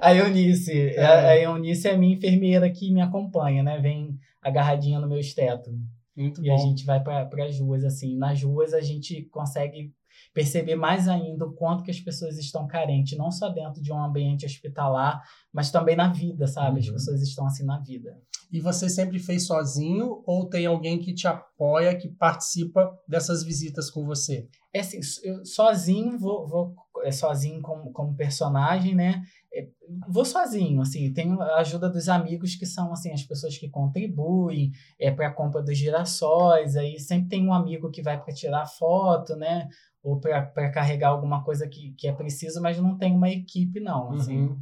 [0.00, 1.06] A Eunice, é.
[1.06, 3.78] a Eunice é a minha enfermeira que me acompanha, né?
[3.78, 5.70] Vem agarradinha no meu esteto.
[6.16, 6.54] Muito e bom.
[6.54, 8.16] a gente vai para as ruas, assim.
[8.16, 9.92] Nas ruas a gente consegue
[10.32, 14.02] perceber mais ainda o quanto que as pessoas estão carentes, não só dentro de um
[14.02, 15.22] ambiente hospitalar,
[15.52, 16.80] mas também na vida, sabe?
[16.80, 16.92] As Uhum.
[16.94, 18.16] pessoas estão assim na vida.
[18.52, 23.90] E você sempre fez sozinho ou tem alguém que te apoia, que participa dessas visitas
[23.90, 24.48] com você?
[24.72, 29.22] É assim, eu sozinho vou, vou é, sozinho como, como personagem, né?
[29.54, 29.68] É,
[30.08, 34.72] vou sozinho, assim, tenho a ajuda dos amigos que são assim as pessoas que contribuem
[34.98, 38.66] é para a compra dos girassóis, aí sempre tem um amigo que vai para tirar
[38.66, 39.68] foto, né?
[40.02, 44.12] Ou para carregar alguma coisa que, que é preciso, mas não tem uma equipe não,
[44.12, 44.48] assim.
[44.48, 44.58] Uhum.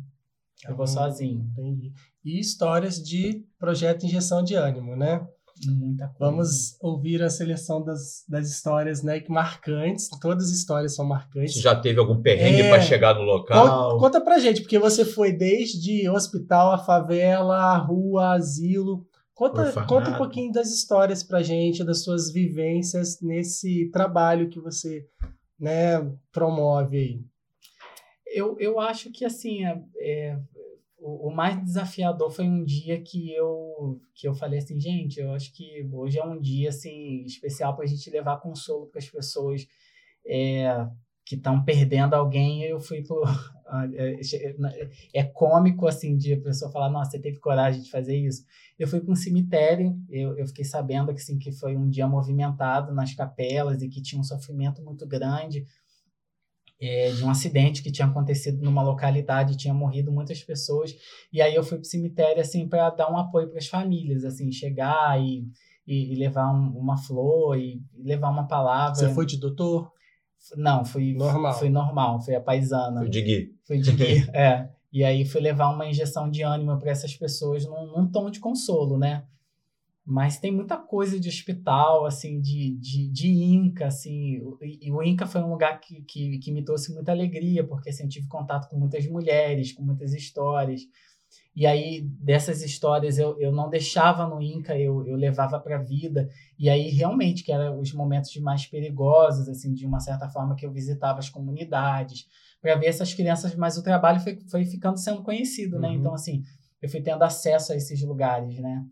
[0.69, 1.41] Eu vou sozinho.
[1.53, 1.93] Entendi.
[2.25, 5.27] E histórias de projeto Injeção de Ânimo, né?
[5.69, 6.19] Muita coisa.
[6.19, 9.21] Vamos ouvir a seleção das, das histórias, né?
[9.21, 10.09] Que marcantes.
[10.21, 11.55] Todas as histórias são marcantes.
[11.55, 12.69] Você já teve algum perrengue É.
[12.71, 13.91] para chegar no local?
[13.93, 19.07] Conta, conta pra gente, porque você foi desde hospital, a favela, a rua, asilo.
[19.35, 25.07] Conta, conta um pouquinho das histórias pra gente, das suas vivências nesse trabalho que você
[25.59, 25.99] né,
[26.31, 27.21] promove aí.
[28.27, 30.39] Eu, eu acho que assim é, é,
[31.03, 35.53] o, mais desafiador foi um dia que eu que eu falei assim, gente, eu acho
[35.53, 39.67] que hoje é um dia assim especial para a gente levar consolo para as pessoas
[40.25, 40.87] é,
[41.25, 42.63] que estão perdendo alguém.
[42.63, 43.23] Eu fui pro
[43.95, 44.21] é,
[45.13, 48.45] é cômico assim de a pessoa falar, nossa, você teve coragem de fazer isso.
[48.79, 52.07] Eu fui para um cemitério, eu, eu fiquei sabendo que assim que foi um dia
[52.07, 55.67] movimentado nas capelas e que tinha um sofrimento muito grande
[56.83, 60.93] é, de um acidente que tinha acontecido numa localidade, tinha morrido muitas pessoas.
[61.33, 64.25] E aí eu fui para o cemitério assim para dar um apoio para as famílias,
[64.25, 65.47] assim, chegar e,
[65.87, 68.97] e, e levar um, uma flor e, e, levar uma palavra.
[68.97, 69.93] Você foi de doutor?
[70.57, 71.55] Não, fui normal.
[71.55, 72.99] Foi normal, foi a paisana.
[72.99, 73.55] Foi de Gui.
[73.65, 74.69] Foi de Gui, é.
[74.93, 78.41] E aí fui levar uma injeção de ânimo para essas pessoas num, num tom de
[78.41, 79.25] consolo, né?
[80.05, 85.01] Mas tem muita coisa de hospital, assim, de, de, de Inca, assim, e, e o
[85.01, 88.27] Inca foi um lugar que, que, que, me trouxe muita alegria, porque assim, eu tive
[88.27, 90.81] contato com muitas mulheres, com muitas histórias,
[91.55, 95.83] e aí dessas histórias eu, eu não deixava no Inca, eu, eu levava para a
[95.83, 100.57] vida, e aí realmente que eram os momentos mais perigosos, assim, de uma certa forma
[100.57, 102.27] que eu visitava as comunidades,
[102.61, 105.95] para ver essas crianças, mas o trabalho foi, foi ficando sendo conhecido, né, Uhum.
[105.95, 106.43] então assim,
[106.81, 108.85] eu fui tendo acesso a esses lugares, né,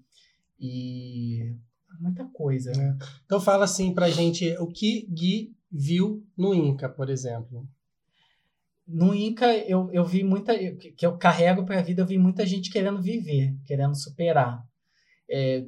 [0.61, 1.57] e
[1.99, 2.71] muita coisa.
[2.71, 2.97] É.
[3.25, 7.67] Então fala assim pra gente o que Gui viu no Inca, por exemplo.
[8.87, 12.45] No Inca eu, eu vi muita que eu carrego para a vida, eu vi muita
[12.45, 14.65] gente querendo viver, querendo superar.
[15.33, 15.65] É,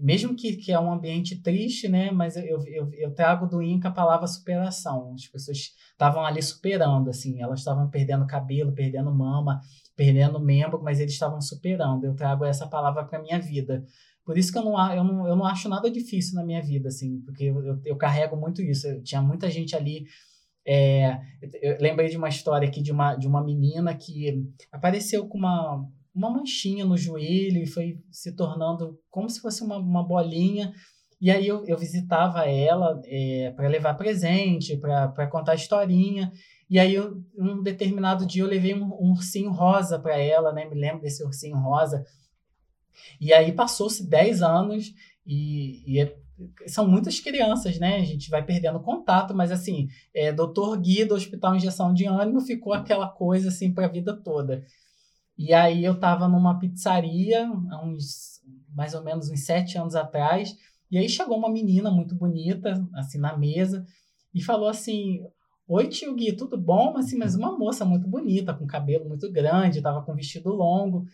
[0.00, 2.12] mesmo que, que é um ambiente triste, né?
[2.12, 5.12] Mas eu, eu, eu trago do Inca a palavra superação.
[5.14, 9.60] As pessoas estavam ali superando, assim, elas estavam perdendo cabelo, perdendo mama,
[9.96, 12.04] perdendo membro, mas eles estavam superando.
[12.04, 13.84] Eu trago essa palavra para minha vida.
[14.24, 16.88] Por isso que eu não, eu, não, eu não acho nada difícil na minha vida,
[16.88, 18.86] assim, porque eu, eu, eu carrego muito isso.
[18.86, 20.04] Eu, tinha muita gente ali.
[20.66, 21.18] É,
[21.62, 25.84] eu lembrei de uma história aqui de uma, de uma menina que apareceu com uma,
[26.14, 30.72] uma manchinha no joelho e foi se tornando como se fosse uma, uma bolinha.
[31.20, 36.32] E aí eu, eu visitava ela é, para levar presente, para contar historinha.
[36.70, 40.64] E aí, eu, um determinado dia, eu levei um, um ursinho rosa para ela, né?
[40.66, 42.04] Me lembro desse ursinho rosa.
[43.20, 44.94] E aí passou-se 10 anos
[45.26, 46.16] e, e é,
[46.66, 47.96] são muitas crianças, né?
[47.96, 52.40] A gente vai perdendo contato, mas assim, é, doutor Gui do Hospital Injeção de Ânimo
[52.40, 54.64] ficou aquela coisa assim para a vida toda.
[55.36, 58.40] E aí eu estava numa pizzaria, há uns
[58.74, 60.54] mais ou menos uns sete anos atrás,
[60.90, 63.86] e aí chegou uma menina muito bonita, assim, na mesa,
[64.34, 65.20] e falou assim:
[65.68, 66.96] Oi, tio Gui, tudo bom?
[66.96, 71.06] Assim, mas uma moça muito bonita, com cabelo muito grande, estava com vestido longo.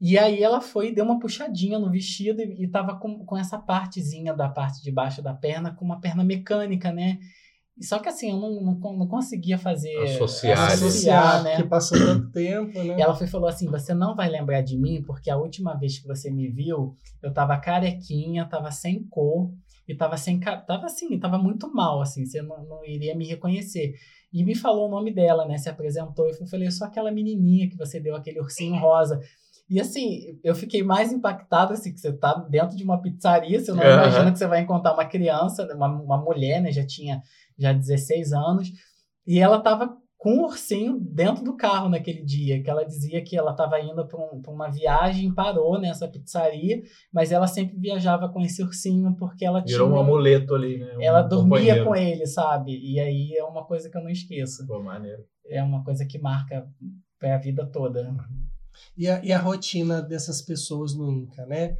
[0.00, 3.36] E aí ela foi e deu uma puxadinha no vestido e, e tava com, com
[3.36, 7.18] essa partezinha da parte de baixo da perna, com uma perna mecânica, né?
[7.80, 9.94] Só que assim, eu não, não, não conseguia fazer.
[9.98, 11.56] Associar, associar né?
[11.56, 12.96] Porque passou tanto tempo, né?
[12.98, 15.98] E ela foi falou assim: você não vai lembrar de mim, porque a última vez
[15.98, 19.52] que você me viu, eu tava carequinha, tava sem cor,
[19.86, 23.94] e tava sem tava assim, tava muito mal, assim, você não, não iria me reconhecer.
[24.32, 25.56] E me falou o nome dela, né?
[25.56, 26.28] Se apresentou.
[26.28, 29.20] Eu falei, só aquela menininha que você deu aquele ursinho rosa.
[29.68, 33.72] E assim, eu fiquei mais impactada assim, que você tá dentro de uma pizzaria, você
[33.72, 33.92] não uhum.
[33.92, 36.70] imagina que você vai encontrar uma criança, uma, uma mulher, né?
[36.70, 37.20] Já tinha
[37.58, 38.70] já 16 anos,
[39.26, 43.36] e ela tava com um ursinho dentro do carro naquele dia, que ela dizia que
[43.36, 48.40] ela estava indo para um, uma viagem, parou nessa pizzaria, mas ela sempre viajava com
[48.40, 49.98] esse ursinho porque ela Virou tinha...
[49.98, 50.96] um amuleto ali, né?
[50.96, 52.78] Um ela dormia com ele, sabe?
[52.78, 54.66] E aí é uma coisa que eu não esqueço.
[54.66, 55.22] Pô, maneiro.
[55.48, 56.66] É uma coisa que marca
[57.22, 58.12] a vida toda.
[58.96, 61.76] E a, e a rotina dessas pessoas no Inca, né?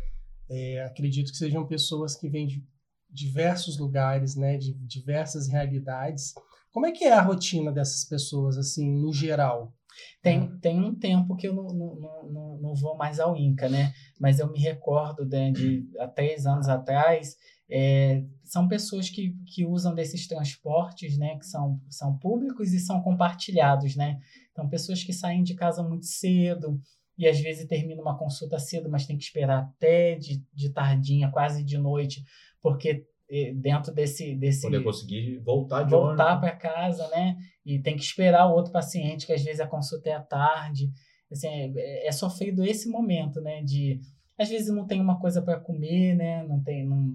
[0.49, 2.65] É, acredito que sejam pessoas que vêm de
[3.11, 4.57] diversos lugares, né?
[4.57, 6.35] De diversas realidades
[6.77, 9.73] como é que é a rotina dessas pessoas, assim, no geral?
[10.21, 13.95] Tem, tem um tempo que eu não, não, não, não vou mais ao Inca, né?
[14.21, 17.35] Mas eu me recordo de, de há três anos atrás,
[17.71, 21.39] é, são pessoas que, que usam desses transportes, né?
[21.39, 24.21] Que são, são públicos e são compartilhados, né?
[24.57, 26.81] Então, pessoas que saem de casa muito cedo
[27.19, 31.31] e às vezes terminam uma consulta cedo, mas tem que esperar até de, de tardinha,
[31.31, 32.25] quase de noite,
[32.63, 33.07] porque
[33.55, 37.37] dentro desse desse poder conseguir voltar de voltar para casa né?
[37.65, 40.91] E tem que esperar o outro paciente que às vezes a consulta é à tarde.
[41.31, 43.63] Assim é, é sofrido esse momento né?
[43.63, 44.01] De
[44.39, 46.45] às vezes não tem uma coisa para comer né?
[46.45, 47.15] Não tem não,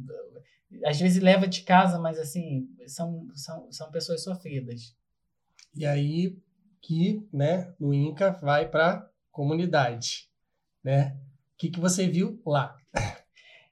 [0.86, 4.96] às vezes leva de casa mas assim são são, são pessoas sofridas.
[5.76, 6.36] E aí
[6.82, 10.32] que né no Inca vai para comunidade
[10.84, 11.18] né?
[11.54, 12.76] O que que você viu lá?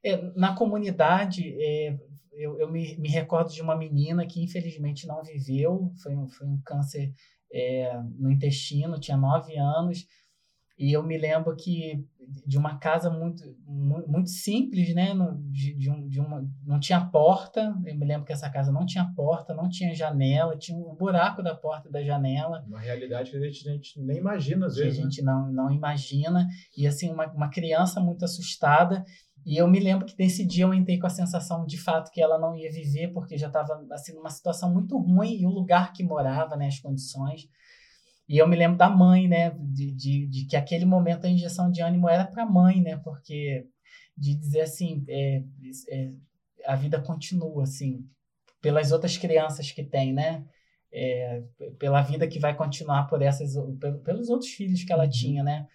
[0.02, 2.00] É, na comunidade é,
[2.32, 6.48] eu, eu me, me, recordo de uma menina que infelizmente não viveu, foi um, foi
[6.48, 7.14] um câncer
[7.52, 10.08] é, no intestino, tinha nove anos,
[10.80, 12.08] e eu me lembro que
[12.46, 15.14] de uma casa muito, muito simples, né?
[15.52, 17.76] De, de, um, de uma, não tinha porta.
[17.86, 21.42] Eu me lembro que essa casa não tinha porta, não tinha janela, tinha um buraco
[21.42, 22.64] da porta da janela.
[22.68, 24.96] Uma realidade que a gente, a gente nem imagina, às vezes.
[24.96, 25.12] Que a né?
[25.12, 25.32] gente né?
[25.32, 26.48] não, não imagina.
[26.78, 29.04] E assim, uma, uma criança muito assustada.
[29.46, 32.22] E eu me lembro que nesse dia eu entrei com a sensação de fato que
[32.22, 35.94] ela não ia viver, porque já estava assim, numa situação muito ruim e o lugar
[35.94, 37.48] que morava, né, as condições.
[38.30, 41.72] E eu me lembro da mãe, né, de, de, de que aquele momento a injeção
[41.72, 43.68] de ânimo era para a mãe, né, porque
[44.16, 45.44] de dizer assim, é,
[45.90, 46.12] é,
[46.68, 48.06] a vida continua, assim,
[48.62, 50.46] pelas outras crianças que tem, né,
[50.94, 51.42] é,
[51.80, 53.56] pela vida que vai continuar por essas,
[54.04, 55.10] pelos outros filhos que ela uhum.
[55.10, 55.68] tinha, né,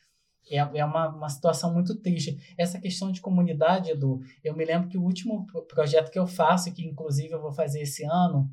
[0.48, 2.38] é, é uma, uma situação muito triste.
[2.56, 6.72] Essa questão de comunidade, Edu, eu me lembro que o último projeto que eu faço,
[6.72, 8.48] que inclusive eu vou fazer esse ano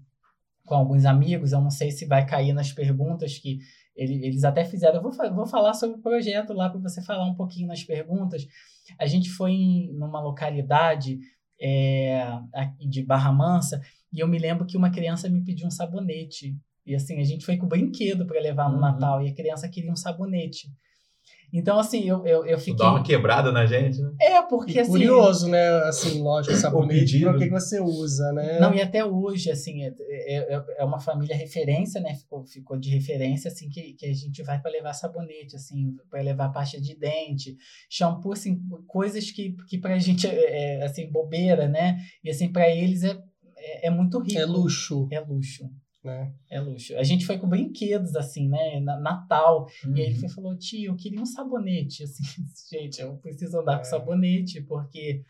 [0.66, 3.60] com alguns amigos, eu não sei se vai cair nas perguntas que
[3.96, 4.98] ele, eles até fizeram.
[4.98, 8.46] Eu vou, vou falar sobre o projeto lá para você falar um pouquinho nas perguntas.
[9.00, 11.20] A gente foi em numa localidade
[11.62, 12.26] é,
[12.80, 16.56] de Barra Mansa e eu me lembro que uma criança me pediu um sabonete.
[16.86, 18.82] E assim, a gente foi com brinquedo para levar no uhum.
[18.82, 20.68] Natal e a criança queria um sabonete.
[21.54, 22.76] Então, assim, eu, eu, eu fiquei.
[22.76, 24.14] Dá uma quebrada na gente, né?
[24.22, 24.92] É, porque e assim.
[24.92, 25.68] Curioso, né?
[25.84, 28.60] Assim, lógico, sabonete, para o que, que você usa, né?
[28.60, 32.16] Não, e até hoje, assim, é, é, é uma família referência, né?
[32.16, 36.22] Ficou, ficou de referência, assim, que, que a gente vai para levar sabonete, assim, para
[36.22, 37.58] levar pasta de dente,
[37.90, 42.00] shampoo, assim, coisas que, que para a gente é, é, assim, bobeira, né?
[42.24, 43.18] E, assim, para eles é,
[43.58, 44.40] é, é muito rico.
[44.40, 45.08] É luxo.
[45.12, 45.70] É luxo
[46.04, 46.34] né?
[46.50, 46.96] É luxo.
[46.98, 48.80] A gente foi com brinquedos, assim, né?
[48.80, 49.68] Natal.
[49.86, 49.96] Uhum.
[49.96, 50.20] E aí ele uhum.
[50.22, 52.04] foi, falou, tio, eu queria um sabonete.
[52.04, 52.24] Assim,
[52.70, 53.78] gente, eu preciso andar é.
[53.78, 55.24] com sabonete, porque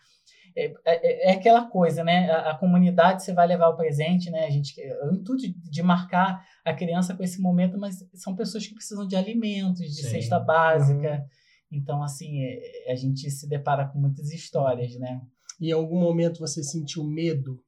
[0.55, 2.29] é, é, é, é, aquela coisa, né?
[2.29, 4.45] A, a, comunidade você vai levar o presente, né?
[4.45, 8.65] A gente, o intuito de, de, marcar a criança com esse momento, mas são pessoas
[8.65, 10.09] que precisam de alimentos, de Sim.
[10.09, 11.13] cesta básica.
[11.13, 11.79] Uhum.
[11.79, 15.21] Então, assim, é, a gente se depara com muitas histórias, né?
[15.59, 17.63] E em algum momento você sentiu medo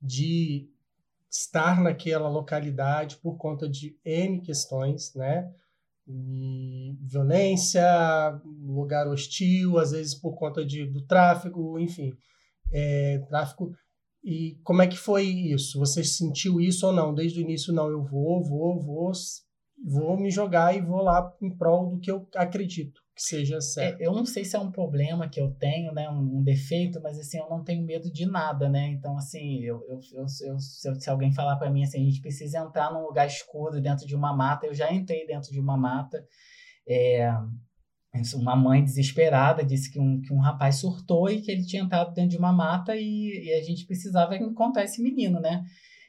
[0.00, 0.68] de
[1.34, 5.50] estar naquela localidade por conta de N questões, né?
[6.06, 7.82] E violência,
[8.62, 12.12] lugar hostil, às vezes por conta de, do tráfego, enfim,
[12.72, 13.72] é, tráfico.
[14.22, 15.78] E como é que foi isso?
[15.78, 17.14] Você sentiu isso ou não?
[17.14, 19.12] Desde o início, não, eu vou, vou, vou,
[19.84, 24.00] vou me jogar e vou lá em prol do que eu acredito seja certo.
[24.00, 27.00] É, eu não sei se é um problema que eu tenho, né, um, um, defeito,
[27.00, 28.88] mas assim, eu não tenho medo de nada, né?
[28.88, 32.20] Então, assim, eu, eu, eu, eu se, se, alguém falar para mim assim, a gente
[32.20, 35.76] precisa entrar num lugar escuro dentro de uma mata, eu já entrei dentro de uma
[35.76, 36.26] mata.
[36.86, 37.32] É,
[38.36, 42.12] uma mãe desesperada disse que um, que um rapaz surtou e que ele tinha entrado
[42.14, 45.64] dentro de uma mata e, e a gente precisava encontrar esse menino, né?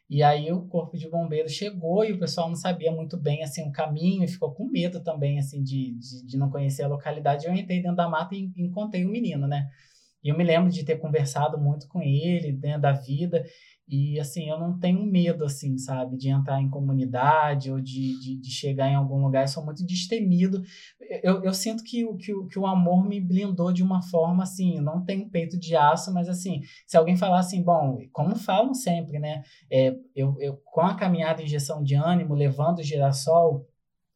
[0.10, 3.68] E aí o corpo de bombeiro chegou e o pessoal não sabia muito bem assim
[3.68, 7.48] o caminho e ficou com medo também assim de, de, de não conhecer a localidade.
[7.48, 9.68] Eu entrei dentro da mata e encontrei o menino, né?
[10.24, 13.44] E eu me lembro de ter conversado muito com ele, né, da vida,
[13.88, 18.36] e, assim, eu não tenho medo, assim, sabe, de entrar em comunidade ou de, de,
[18.36, 19.44] de chegar em algum lugar.
[19.44, 20.64] Eu sou muito destemido.
[21.22, 25.06] Eu, eu sinto que, que, que o amor me blindou de uma forma, assim, não
[25.06, 29.44] tenho peito de aço, mas, assim, se alguém falar assim, bom, como falam sempre, né,
[29.72, 33.68] é, eu, eu com a caminhada injeção de ânimo, levando o girassol,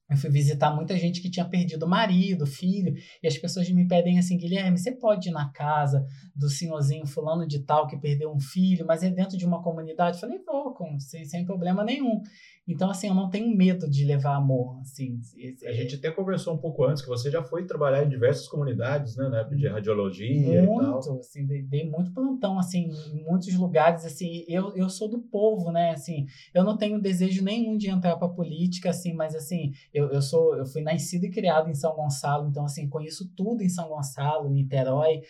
[0.09, 4.17] eu fui visitar muita gente que tinha perdido marido, filho, e as pessoas me pedem
[4.17, 6.03] assim, Guilherme, você pode ir na casa
[6.35, 10.17] do senhorzinho fulano de tal que perdeu um filho, mas é dentro de uma comunidade?
[10.17, 12.21] Eu falei, vou, sem, sem problema nenhum.
[12.69, 15.19] Então, assim, eu não tenho medo de levar amor, assim.
[15.65, 19.17] A gente até conversou um pouco antes que você já foi trabalhar em diversas comunidades,
[19.17, 20.29] né, na época de radiologia
[20.61, 25.19] muito, assim, dei, dei, muito plantão, assim, em muitos lugares, assim, eu, eu sou do
[25.19, 29.71] povo, né, assim, eu não tenho desejo nenhum de entrar para política, assim, mas, assim,
[29.91, 33.63] eu, eu sou, eu fui nascido e criado em São Gonçalo, então, assim, conheço tudo
[33.63, 35.21] em São Gonçalo, Niterói,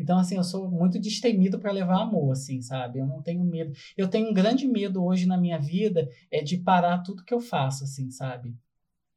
[0.00, 2.98] então, assim, eu sou muito destemido para levar amor, assim, sabe?
[2.98, 3.72] Eu não tenho medo.
[3.96, 7.40] Eu tenho um grande medo hoje na minha vida é de parar tudo que eu
[7.40, 8.56] faço, assim, sabe?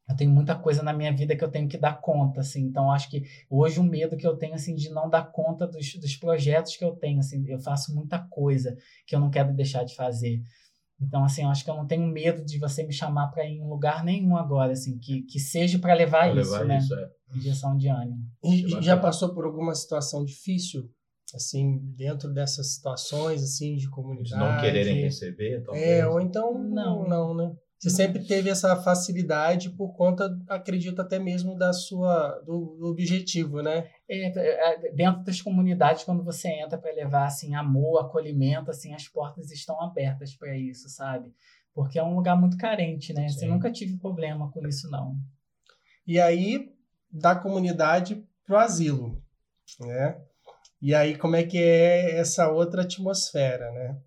[0.10, 2.64] Eu tenho muita coisa na minha vida que eu tenho que dar conta, assim.
[2.64, 5.96] Então, acho que hoje o medo que eu tenho, assim, de não dar conta dos,
[5.96, 7.44] dos projetos que eu tenho, assim.
[7.48, 10.42] Eu faço muita coisa que eu não quero deixar de fazer.
[11.02, 13.58] Então, assim, eu acho que eu não tenho medo de você me chamar para ir
[13.58, 16.78] em lugar nenhum agora, assim, que, que seja para levar pra isso, levar né?
[16.78, 18.24] Isso, é injeção de ânimo.
[18.44, 20.90] E já passou por alguma situação difícil,
[21.34, 24.30] assim, dentro dessas situações, assim, de comunidade?
[24.30, 25.86] De não quererem receber, talvez?
[25.86, 27.52] É, ou então não, não, né?
[27.80, 33.62] Você sempre teve essa facilidade por conta, acredito até mesmo da sua do, do objetivo,
[33.62, 33.90] né?
[34.14, 39.08] É, é, dentro das comunidades, quando você entra para levar assim amor, acolhimento, assim as
[39.08, 41.34] portas estão abertas para isso, sabe?
[41.74, 43.28] Porque é um lugar muito carente, né?
[43.28, 43.40] Sim.
[43.40, 45.18] Você nunca tive problema com isso não.
[46.06, 46.72] E aí
[47.12, 49.22] da comunidade para o asilo,
[49.80, 50.20] né?
[50.82, 53.98] E aí, como é que é essa outra atmosfera, né?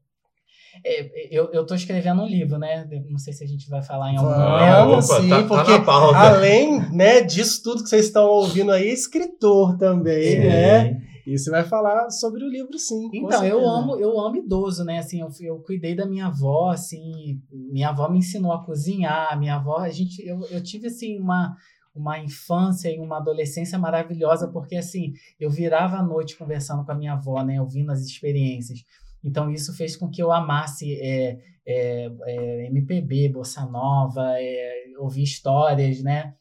[0.85, 2.89] É, eu, eu tô escrevendo um livro, né?
[3.09, 5.03] Não sei se a gente vai falar em algum momento.
[5.03, 10.33] sim, tá, porque tá além né, disso tudo que vocês estão ouvindo aí, escritor também,
[10.33, 10.39] sim.
[10.39, 11.03] né?
[11.27, 13.11] E você vai falar sobre o livro, sim.
[13.13, 14.99] Então, eu amo, eu amo idoso, né?
[14.99, 19.57] Assim, eu, eu cuidei da minha avó, assim, minha avó me ensinou a cozinhar, minha
[19.57, 21.57] avó, a gente, eu, eu tive, assim, uma
[21.97, 26.95] uma infância e uma adolescência maravilhosa, porque assim, eu virava a noite conversando com a
[26.95, 28.81] minha avó, né, ouvindo as experiências.
[29.27, 35.25] Então, isso fez com que eu amasse é, é, é, MPB, Bossa Nova, é, ouvir
[35.25, 36.33] histórias, né?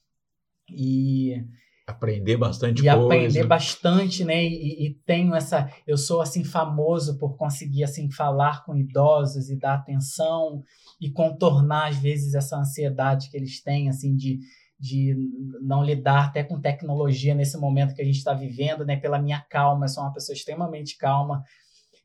[0.69, 1.43] E
[1.87, 3.05] aprender bastante e coisa.
[3.05, 8.65] aprender bastante né e, e, tenho essa eu sou assim famoso por conseguir assim falar
[8.65, 10.63] com idosos e dar atenção
[10.99, 14.39] e contornar às vezes essa ansiedade que eles têm assim de
[14.79, 15.15] de
[15.61, 18.97] não lidar até com tecnologia nesse momento que a gente está vivendo, né?
[18.97, 21.43] Pela minha calma, eu sou uma pessoa extremamente calma.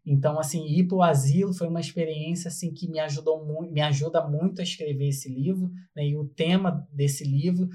[0.05, 3.81] Então, assim, ir para o asilo foi uma experiência assim que me ajudou muito, me
[3.81, 6.07] ajuda muito a escrever esse livro, né?
[6.07, 7.69] E o tema desse livro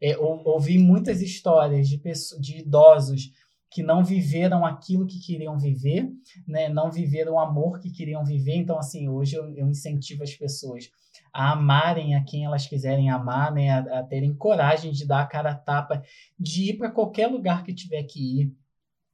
[0.00, 3.32] é ouvir muitas histórias de pessoas, de idosos
[3.70, 6.08] que não viveram aquilo que queriam viver,
[6.46, 6.68] né?
[6.68, 8.56] Não viveram o amor que queriam viver.
[8.56, 10.90] Então, assim, hoje eu, eu incentivo as pessoas
[11.32, 13.70] a amarem a quem elas quiserem amar, né?
[13.70, 16.02] A, a terem coragem de dar a cara a tapa,
[16.38, 18.52] de ir para qualquer lugar que tiver que ir,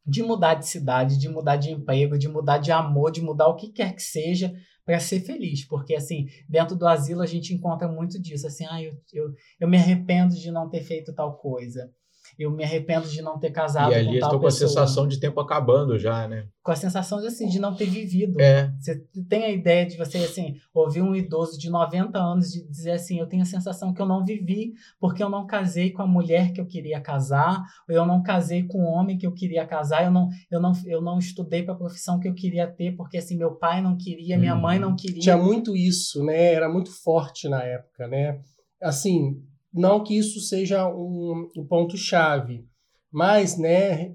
[0.09, 3.57] de mudar de cidade, de mudar de emprego, de mudar de amor, de mudar o
[3.57, 7.87] que quer que seja para ser feliz, porque assim, dentro do asilo a gente encontra
[7.87, 11.90] muito disso, assim, ah, eu, eu, eu me arrependo de não ter feito tal coisa
[12.38, 15.09] eu me arrependo de não ter casado e ali com tal estou com a sensação
[15.09, 16.46] de tempo acabando já, né?
[16.62, 18.40] Com a sensação de, assim, de não ter vivido.
[18.40, 18.70] É.
[18.79, 22.92] Você tem a ideia de você, assim, ouvir um idoso de 90 anos de dizer
[22.92, 26.07] assim, eu tenho a sensação que eu não vivi porque eu não casei com a
[26.07, 29.66] mulher que eu queria casar, ou eu não casei com o homem que eu queria
[29.66, 32.94] casar, eu não, eu não, eu não estudei para a profissão que eu queria ter
[32.94, 34.61] porque, assim, meu pai não queria, minha hum.
[34.61, 35.20] mãe não queria.
[35.20, 36.55] Tinha muito isso, né?
[36.55, 38.40] Era muito forte na época, né?
[38.81, 39.42] Assim,
[39.79, 42.67] não que isso seja um, um ponto-chave,
[43.11, 44.14] mas, né,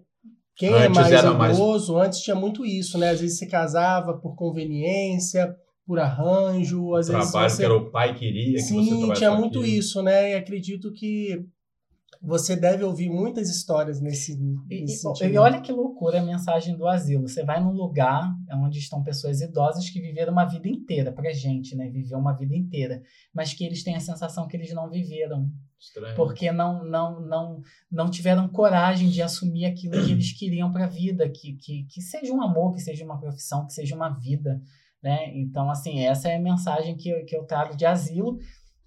[0.56, 2.08] quem é antes é mais idoso, mais...
[2.08, 3.10] antes tinha muito isso, né?
[3.10, 7.58] Às vezes se casava por conveniência, por arranjo, às Trabalho vezes você...
[7.58, 10.32] que era o pai queria que Sim, tinha muito isso, né?
[10.32, 11.44] E acredito que
[12.22, 14.36] você deve ouvir muitas histórias nesse,
[14.68, 15.30] nesse e, sentido.
[15.30, 17.28] E olha que loucura a mensagem do asilo.
[17.28, 21.76] Você vai num lugar onde estão pessoas idosas que viveram uma vida inteira, pra gente,
[21.76, 21.90] né?
[21.90, 23.02] Viveu uma vida inteira.
[23.34, 25.50] Mas que eles têm a sensação que eles não viveram.
[25.80, 26.16] Estranho.
[26.16, 27.62] Porque não, não, não,
[27.92, 31.30] não tiveram coragem de assumir aquilo que eles queriam para a vida.
[31.30, 34.62] Que, que, que seja um amor, que seja uma profissão, que seja uma vida.
[35.02, 35.36] Né?
[35.36, 38.40] Então, assim, essa é a mensagem que eu, que eu trago de asilo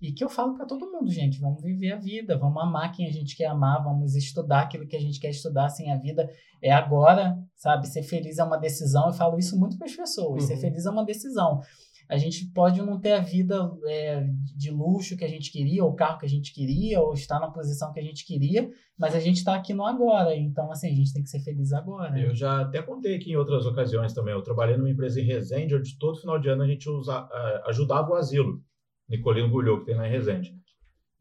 [0.06, 3.08] E que eu falo para todo mundo, gente, vamos viver a vida, vamos amar quem
[3.08, 6.30] a gente quer amar, vamos estudar aquilo que a gente quer estudar, assim, a vida
[6.62, 7.88] é agora, sabe?
[7.88, 10.48] Ser feliz é uma decisão, eu falo isso muito para as pessoas, uhum.
[10.48, 11.60] ser feliz é uma decisão.
[12.08, 15.90] A gente pode não ter a vida é, de luxo que a gente queria, ou
[15.90, 19.12] o carro que a gente queria, ou estar na posição que a gente queria, mas
[19.12, 20.36] a gente está aqui no agora.
[20.36, 22.16] Então, assim, a gente tem que ser feliz agora.
[22.16, 24.32] Eu já até contei aqui em outras ocasiões também.
[24.32, 27.28] Eu trabalhei numa empresa em Resende, onde todo final de ano a gente usa,
[27.66, 28.62] ajudava o asilo.
[29.08, 30.54] Nicolino Gulhou, que tem lá em Resende.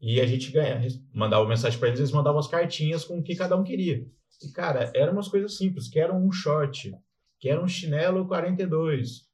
[0.00, 3.34] E a gente ganha, mandava mensagem para eles, eles mandavam as cartinhas com o que
[3.34, 4.06] cada um queria.
[4.42, 6.94] E, cara, eram umas coisas simples, que eram um short,
[7.38, 9.26] que era um chinelo 42.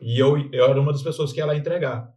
[0.00, 2.12] E eu, eu era uma das pessoas que ia lá entregar.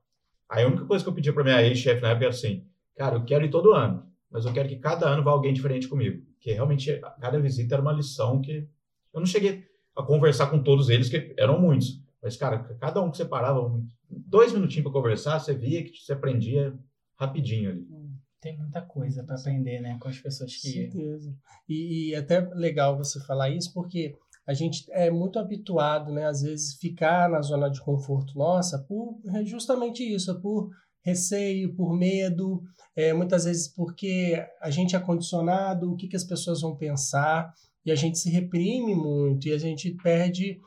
[0.49, 2.65] Aí a única coisa que eu pedia para minha ex-chefe na época era assim,
[2.95, 5.87] cara, eu quero ir todo ano, mas eu quero que cada ano vá alguém diferente
[5.87, 6.23] comigo.
[6.39, 8.67] Que realmente, cada visita era uma lição que...
[9.13, 9.65] Eu não cheguei
[9.95, 11.99] a conversar com todos eles, que eram muitos.
[12.21, 16.13] Mas, cara, cada um que você parava, dois minutinhos para conversar, você via que você
[16.13, 16.77] aprendia
[17.15, 17.87] rapidinho ali.
[17.89, 20.71] Hum, tem muita coisa para aprender, né, com as pessoas que.
[20.71, 21.35] Certeza.
[21.67, 24.15] E, e até legal você falar isso, porque
[24.45, 29.19] a gente é muito habituado, né, às vezes, ficar na zona de conforto nossa por
[29.35, 30.69] é justamente isso, por
[31.01, 32.63] receio, por medo,
[32.95, 37.53] é, muitas vezes porque a gente é condicionado, o que, que as pessoas vão pensar,
[37.85, 40.59] e a gente se reprime muito, e a gente perde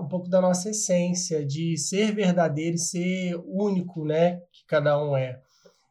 [0.00, 4.40] um pouco da nossa essência, de ser verdadeiro e ser único, né?
[4.52, 5.40] Que cada um é.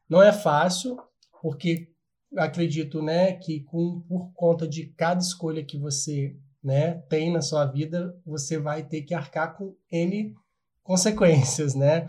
[0.09, 0.97] Não é fácil,
[1.41, 1.89] porque
[2.37, 7.65] acredito, né, que com, por conta de cada escolha que você né, tem na sua
[7.65, 10.33] vida, você vai ter que arcar com N
[10.81, 12.07] consequências, né?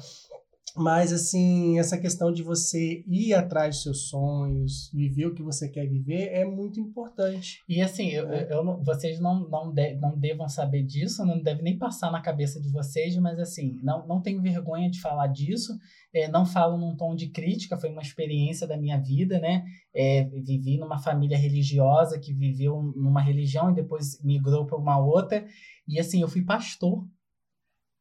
[0.76, 5.68] Mas, assim, essa questão de você ir atrás dos seus sonhos, viver o que você
[5.68, 7.62] quer viver, é muito importante.
[7.68, 8.48] E, assim, eu, é.
[8.50, 12.20] eu não, vocês não, não, de, não devam saber disso, não deve nem passar na
[12.20, 15.78] cabeça de vocês, mas, assim, não, não tenho vergonha de falar disso.
[16.12, 19.64] É, não falo num tom de crítica, foi uma experiência da minha vida, né?
[19.94, 25.46] É, vivi numa família religiosa que viveu numa religião e depois migrou para uma outra.
[25.86, 27.04] E, assim, eu fui pastor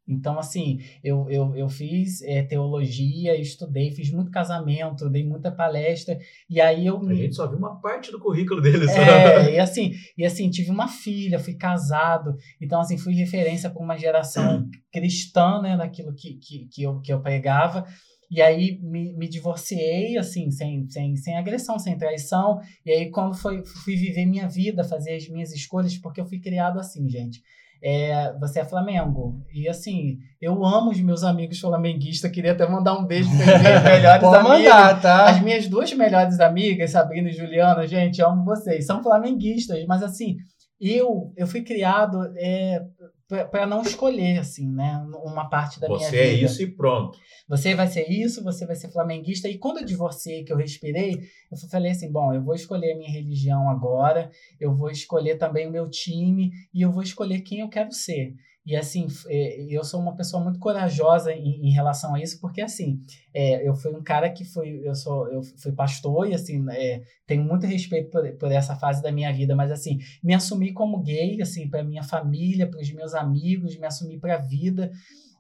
[0.08, 6.20] então, assim, eu, eu, eu fiz é, teologia, estudei, fiz muito casamento, dei muita palestra,
[6.50, 7.00] e aí eu...
[7.08, 8.92] A gente só viu uma parte do currículo deles.
[8.92, 13.82] É, e assim, e assim, tive uma filha, fui casado, então, assim, fui referência para
[13.82, 17.86] uma geração cristã, né, daquilo que, que, que, eu, que eu pregava,
[18.30, 23.38] e aí me, me divorciei, assim, sem, sem, sem agressão, sem traição, e aí quando
[23.38, 27.42] foi, fui viver minha vida, fazer as minhas escolhas, porque eu fui criado assim, gente
[27.84, 29.42] é, você é Flamengo.
[29.54, 33.84] E assim, eu amo os meus amigos flamenguistas, queria até mandar um beijo para minhas
[33.84, 34.74] melhores Pode amigas.
[34.74, 35.30] Mandar, tá?
[35.30, 38.86] As minhas duas melhores amigas, Sabrina e Juliana, gente, amo vocês.
[38.86, 40.38] São flamenguistas, mas assim,
[40.80, 42.82] eu, eu fui criado é,
[43.28, 45.04] para não escolher, assim, né?
[45.24, 46.24] Uma parte da você minha vida.
[46.24, 47.18] Você é isso e pronto.
[47.48, 49.48] Você vai ser isso, você vai ser flamenguista.
[49.48, 51.22] E quando eu divorciei, que eu respirei,
[51.52, 55.68] eu falei assim: bom, eu vou escolher a minha religião agora, eu vou escolher também
[55.68, 58.34] o meu time e eu vou escolher quem eu quero ser.
[58.66, 62.62] E assim, é, eu sou uma pessoa muito corajosa em, em relação a isso, porque
[62.62, 63.02] assim,
[63.34, 67.02] é, eu fui um cara que foi, eu sou, eu fui pastor e assim, é,
[67.28, 71.04] tenho muito respeito por, por essa fase da minha vida, mas assim, me assumi como
[71.04, 74.90] gay, assim, para minha família, para os meus amigos, me assumi para a vida.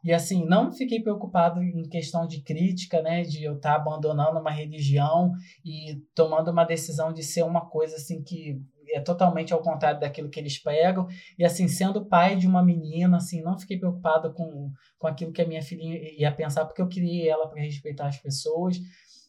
[0.03, 4.37] E assim, não fiquei preocupado em questão de crítica, né, de eu estar tá abandonando
[4.37, 5.31] uma religião
[5.63, 8.61] e tomando uma decisão de ser uma coisa assim que
[8.93, 11.07] é totalmente ao contrário daquilo que eles pregam.
[11.37, 15.41] E assim, sendo pai de uma menina, assim, não fiquei preocupado com, com aquilo que
[15.41, 18.79] a minha filhinha ia pensar, porque eu criei ela para respeitar as pessoas.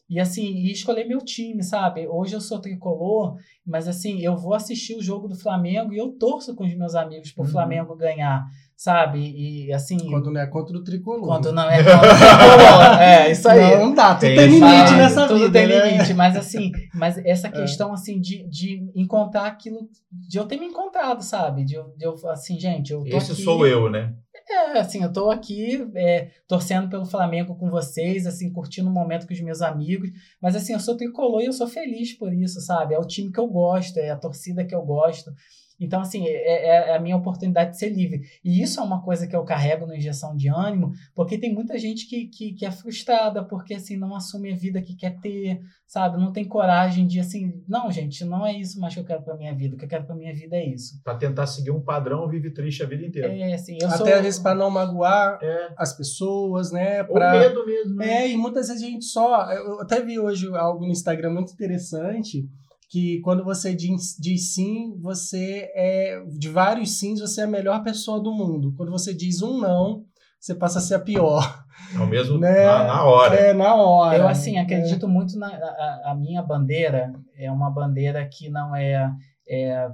[0.08, 2.06] E assim, e escolher meu time, sabe?
[2.06, 3.36] Hoje eu sou tricolor,
[3.66, 6.94] mas assim, eu vou assistir o jogo do Flamengo e eu torço com os meus
[6.94, 7.52] amigos para o uhum.
[7.52, 8.44] Flamengo ganhar
[8.76, 9.18] sabe?
[9.20, 9.98] E assim.
[10.10, 11.26] Quando não é contra o tricolor.
[11.26, 13.00] Quando não é contra o tricolor.
[13.00, 13.76] é, isso aí.
[13.76, 15.46] Não, dá, tudo tem, tem limite nessa tudo vida.
[15.46, 15.90] Tudo tem né?
[15.90, 17.50] limite, mas assim, mas essa é.
[17.50, 17.94] questão é.
[17.94, 21.64] assim de, de encontrar aquilo, de eu ter me encontrado, sabe?
[21.64, 24.14] De eu, de eu assim, gente, eu tô Esse aqui, sou eu, né?
[24.46, 29.26] É, assim, eu tô aqui é, torcendo pelo Flamengo com vocês, assim, curtindo o momento
[29.26, 30.10] com os meus amigos,
[30.40, 32.94] mas assim, eu sou tricolor e eu sou feliz por isso, sabe?
[32.94, 35.32] É o time que eu gosto, é a torcida que eu gosto.
[35.78, 38.22] Então, assim, é, é, é, a minha oportunidade de ser livre.
[38.44, 41.78] E isso é uma coisa que eu carrego na injeção de ânimo, porque tem muita
[41.78, 45.60] gente que, que, que, é frustrada, porque, assim, não assume a vida que quer ter,
[45.86, 46.16] sabe?
[46.16, 49.36] Não tem coragem de, assim, não, gente, não é isso mais que eu quero pra
[49.36, 49.74] minha vida.
[49.74, 51.02] O que eu quero pra minha vida é isso.
[51.02, 53.32] Pra tentar seguir um padrão, vive triste a vida inteira.
[53.32, 54.06] É, assim, eu Até sou...
[54.06, 55.72] às vezes pra não magoar é.
[55.76, 57.02] as pessoas, né?
[57.02, 57.34] Pra...
[57.34, 57.96] O medo mesmo.
[57.96, 58.08] Né?
[58.08, 59.50] É, e muitas vezes a gente só...
[59.50, 62.48] Eu até vi hoje algo no Instagram muito interessante
[62.88, 67.82] que quando você diz, diz, sim, você é de vários sims, você é a melhor
[67.82, 68.74] pessoa do mundo.
[68.76, 70.04] Quando você diz um não,
[70.38, 71.64] você passa a ser a pior.
[71.98, 72.64] Ao mesmo né?
[72.64, 73.34] na, na, hora.
[73.34, 74.18] É, na hora.
[74.18, 75.08] Eu, assim, acredito é.
[75.08, 79.10] muito na a, a, minha bandeira, é uma bandeira que não é,
[79.48, 79.88] é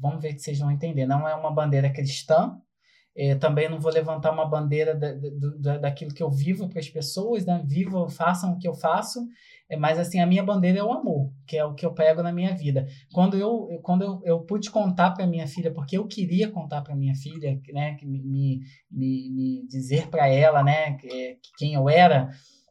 [0.00, 2.56] vamos ver que vocês vão entender, não é uma bandeira cristã,
[3.16, 5.12] é, também não vou levantar uma bandeira da,
[5.58, 7.62] da, daquilo que eu vivo para as pessoas, né?
[7.66, 11.32] Vivo, façam o que eu faço, é, mas assim, a minha bandeira é o amor,
[11.46, 12.86] que é o que eu prego na minha vida.
[13.12, 16.96] Quando eu, quando eu, eu pude contar para minha filha, porque eu queria contar para
[16.96, 17.96] minha filha, né?
[18.02, 18.60] Me,
[18.90, 20.96] me, me dizer para ela, né?
[21.56, 22.30] Quem eu era,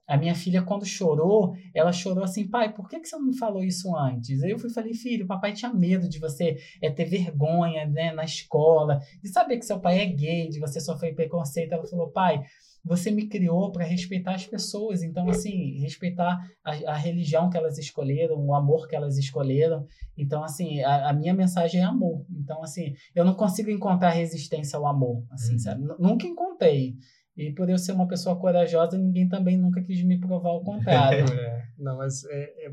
[0.09, 3.37] a minha filha, quando chorou, ela chorou assim, pai, por que, que você não me
[3.37, 4.41] falou isso antes?
[4.41, 8.23] Aí eu fui falei, filho, papai tinha medo de você é, ter vergonha né, na
[8.23, 11.73] escola, de saber que seu pai é gay, de você sofrer preconceito.
[11.73, 12.41] Ela falou, pai,
[12.83, 17.77] você me criou para respeitar as pessoas, então, assim, respeitar a, a, religião que elas
[17.77, 19.85] escolheram, o amor que elas escolheram.
[20.17, 22.25] Então, assim, a, a, minha mensagem é amor.
[22.29, 25.59] Então, assim, eu não consigo encontrar resistência ao amor, assim, uhum.
[25.59, 25.83] sabe?
[25.99, 26.95] Nunca encontrei.
[27.39, 31.25] E por eu ser uma pessoa corajosa, ninguém também nunca quis me provar o contrário.
[31.39, 32.71] É, não, mas é, é,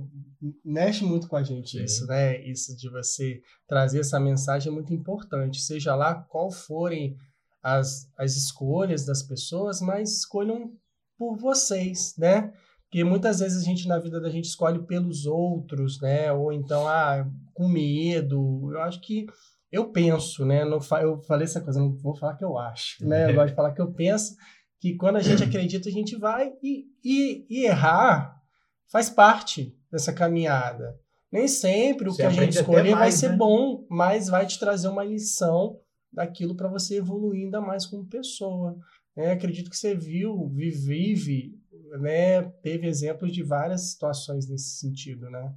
[0.64, 2.42] mexe muito com a gente isso, né?
[2.42, 7.16] Isso de você trazer essa mensagem é muito importante, seja lá qual forem
[7.66, 10.70] as, as escolhas das pessoas, mas escolham
[11.18, 12.52] por vocês, né?
[12.84, 16.30] Porque muitas vezes a gente, na vida da gente, escolhe pelos outros, né?
[16.30, 18.70] Ou então, ah, com medo.
[18.72, 19.26] Eu acho que
[19.72, 20.64] eu penso, né?
[20.64, 23.28] Não eu falei essa coisa, não vou falar que eu acho, né?
[23.28, 24.36] Eu gosto de falar que eu penso
[24.80, 28.40] que quando a gente acredita, a gente vai e, e, e errar
[28.92, 30.96] faz parte dessa caminhada.
[31.32, 33.36] Nem sempre o você que a gente escolher mais, vai ser né?
[33.36, 35.80] bom, mas vai te trazer uma lição
[36.12, 38.78] daquilo para você evoluir ainda mais como pessoa.
[39.14, 41.59] É, acredito que você viu, vive,
[42.00, 45.54] né, teve exemplos de várias situações nesse sentido, né?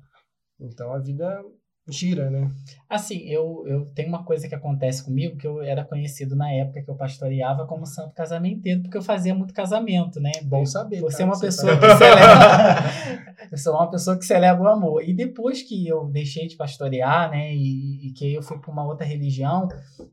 [0.60, 1.44] Então a vida
[1.92, 2.52] gira, né?
[2.90, 6.82] Assim, eu, eu tenho uma coisa que acontece comigo que eu era conhecido na época
[6.82, 10.32] que eu pastoreava como santo casamenteiro, porque eu fazia muito casamento, né?
[10.44, 11.00] Bom saber.
[11.02, 11.88] Você é uma pessoa tá...
[11.88, 13.46] que celebra.
[13.52, 15.08] eu sou uma pessoa que celebra o amor.
[15.08, 17.54] E depois que eu deixei de pastorear, né?
[17.54, 19.68] E, e que eu fui para uma outra religião,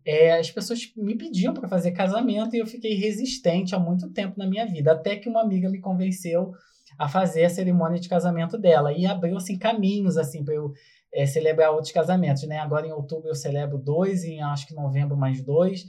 [0.04, 4.38] é, as pessoas me pediam para fazer casamento e eu fiquei resistente há muito tempo
[4.38, 6.52] na minha vida, até que uma amiga me convenceu
[6.98, 10.72] a fazer a cerimônia de casamento dela e abriu assim caminhos assim para eu
[11.12, 12.58] é, celebrar outros casamentos, né?
[12.58, 15.84] Agora em outubro eu celebro dois, em acho que novembro mais dois.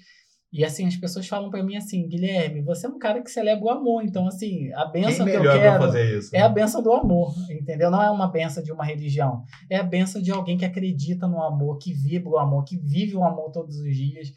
[0.51, 3.65] E assim, as pessoas falam para mim assim, Guilherme, você é um cara que celebra
[3.65, 6.45] o amor, então assim, a benção que eu quero isso, é né?
[6.45, 7.91] a benção do amor, entendeu?
[7.91, 11.43] Não é uma benção de uma religião, é a benção de alguém que acredita no
[11.43, 14.31] amor, que vibra o amor, que vive o amor todos os dias.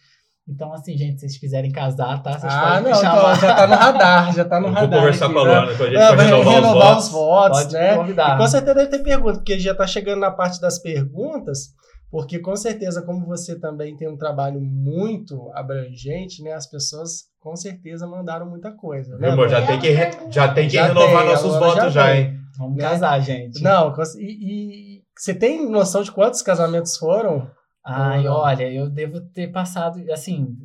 [0.51, 2.33] Então, assim, gente, se vocês quiserem casar, tá?
[2.33, 4.91] Vocês ah, não, então, já tá no radar, já tá no eu radar.
[4.91, 5.73] Vou conversar aqui, com a Luana, né?
[5.73, 7.05] a gente não, vai renovar, renovar os, votos.
[7.05, 7.59] os votos.
[7.61, 7.97] Pode né?
[7.97, 8.35] convidar.
[8.35, 11.69] E com certeza deve ter pergunta, porque já tá chegando na parte das perguntas,
[12.11, 16.53] porque com certeza, como você também tem um trabalho muito abrangente, né?
[16.53, 19.17] As pessoas com certeza mandaram muita coisa.
[19.19, 19.29] Né?
[19.31, 19.95] Amor, já, tem que,
[20.31, 22.41] já tem que já renovar tem, nossos votos já, já hein?
[22.59, 22.83] Vamos né?
[22.83, 23.63] casar, gente.
[23.63, 27.49] Não, e, e você tem noção de quantos casamentos foram?
[27.93, 30.57] Ai, olha, eu devo ter passado, assim,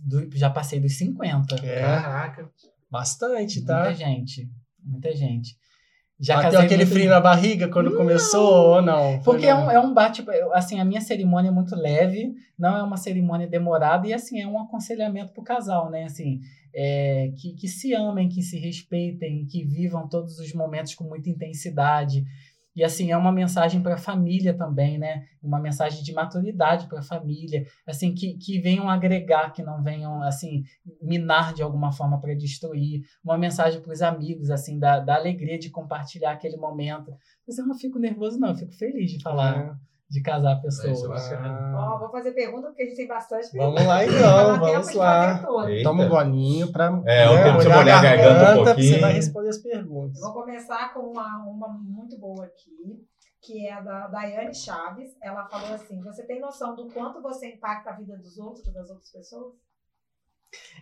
[0.00, 1.56] do, já passei dos 50.
[1.66, 1.80] É.
[1.80, 2.50] Caraca.
[2.90, 3.84] Bastante, tá?
[3.84, 4.50] Muita gente,
[4.82, 5.56] muita gente.
[6.18, 6.92] Já Bateu aquele muito...
[6.92, 9.22] frio na barriga quando não, começou ou não?
[9.22, 10.22] Porque é um, é um bate...
[10.52, 14.46] Assim, a minha cerimônia é muito leve, não é uma cerimônia demorada e, assim, é
[14.46, 16.04] um aconselhamento pro casal, né?
[16.04, 16.40] Assim,
[16.74, 21.30] é, que, que se amem, que se respeitem, que vivam todos os momentos com muita
[21.30, 22.22] intensidade,
[22.74, 25.24] e assim, é uma mensagem para a família também, né?
[25.42, 30.22] Uma mensagem de maturidade para a família, assim, que, que venham agregar, que não venham,
[30.22, 30.62] assim,
[31.02, 33.02] minar de alguma forma para destruir.
[33.24, 37.12] Uma mensagem para os amigos, assim, da, da alegria de compartilhar aquele momento.
[37.46, 39.58] Mas eu não fico nervoso, não, eu fico feliz de falar.
[39.58, 41.16] É de casar a pessoa.
[41.16, 41.96] Ah.
[42.00, 43.84] vou fazer pergunta porque a gente tem bastante perguntas.
[43.84, 45.46] Vamos lá então, vamos lá.
[45.84, 48.94] Toma um golinho para é, né, olhar, olhar a garganta, garganta um pouquinho.
[48.94, 50.20] Você vai responder as perguntas.
[50.20, 53.06] Eu vou começar com uma, uma muito boa aqui,
[53.40, 55.16] que é da Daiane Chaves.
[55.22, 58.90] Ela falou assim, você tem noção do quanto você impacta a vida dos outros, das
[58.90, 59.54] outras pessoas?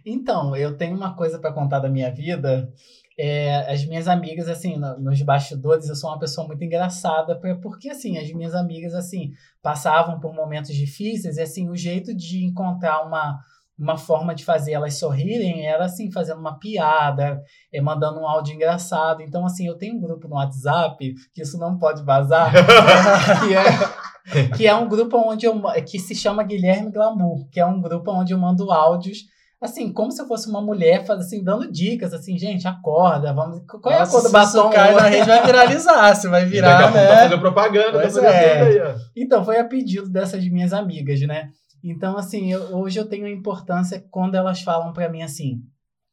[0.06, 2.72] Então, eu tenho uma coisa para contar da minha vida.
[3.20, 7.90] É, as minhas amigas, assim, no, nos bastidores, eu sou uma pessoa muito engraçada, porque,
[7.90, 13.04] assim, as minhas amigas, assim, passavam por momentos difíceis e, assim, o jeito de encontrar
[13.04, 13.40] uma,
[13.76, 17.42] uma forma de fazer elas sorrirem era, assim, fazendo uma piada,
[17.72, 19.20] é, mandando um áudio engraçado.
[19.20, 22.52] Então, assim, eu tenho um grupo no WhatsApp, que isso não pode vazar,
[23.42, 27.66] que é, que é um grupo onde eu, que se chama Guilherme Glamour, que é
[27.66, 29.24] um grupo onde eu mando áudios
[29.61, 33.62] assim, como se eu fosse uma mulher, assim, dando dicas, assim, gente, acorda, vamos.
[33.66, 34.68] Qual é a cor do batom?
[34.68, 36.82] Se cai na rede, vai viralizar, você vai virar.
[36.82, 37.06] daqui a né?
[37.06, 38.62] tá fazendo propaganda, tá fazendo é.
[38.62, 41.50] aí, Então, foi a pedido dessas minhas amigas, né?
[41.82, 45.61] Então, assim, eu, hoje eu tenho a importância quando elas falam para mim assim.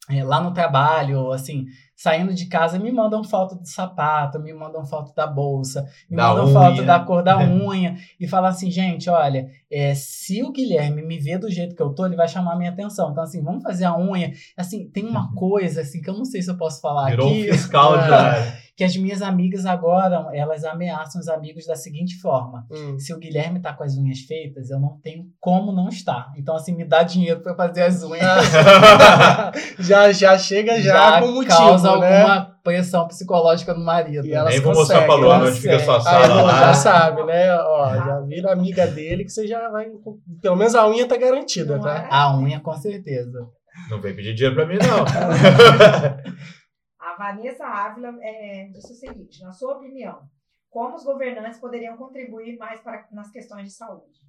[0.10, 1.66] é, lá no trabalho, assim,
[1.96, 6.28] saindo de casa, me mandam foto do sapato, me mandam foto da bolsa, me da
[6.28, 6.54] mandam unha.
[6.54, 11.18] foto da cor da unha e falam assim, gente, olha, é, se o Guilherme me
[11.18, 13.12] vê do jeito que eu tô, ele vai chamar a minha atenção.
[13.12, 14.34] Então, assim, vamos fazer a unha.
[14.58, 15.36] Assim, tem uma uhum.
[15.36, 17.50] coisa, assim, que eu não sei se eu posso falar Virou aqui.
[17.50, 22.68] Um fiscal já que as minhas amigas agora, elas ameaçam os amigos da seguinte forma:
[22.70, 23.00] hum.
[23.00, 26.34] se o Guilherme tá com as unhas feitas, eu não tenho como não estar.
[26.38, 28.44] Então, assim, me dá dinheiro para fazer as unhas.
[29.80, 32.22] já, já chega já, já com motivo, causa né?
[32.22, 34.26] alguma pressão psicológica no marido.
[34.26, 36.52] E elas Nem vou mostrar pra Luana onde fica a sua sala.
[36.52, 37.56] Aí, já sabe, né?
[37.56, 39.88] Ó, já vira amiga dele que você já vai.
[40.42, 41.98] Pelo menos a unha tá garantida, tá?
[41.98, 42.08] É?
[42.10, 43.48] A unha, com certeza.
[43.90, 45.06] Não vem pedir dinheiro pra mim, não.
[47.00, 50.20] A Vanessa Ávila é, disse o seguinte: na sua opinião,
[50.70, 54.20] como os governantes poderiam contribuir mais para, nas questões de saúde?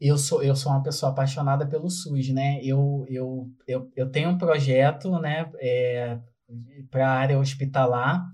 [0.00, 2.58] Eu sou, eu sou uma pessoa apaixonada pelo SUS, né?
[2.62, 6.18] Eu, eu, eu, eu tenho um projeto, né, é,
[6.90, 8.24] para a área hospitalar,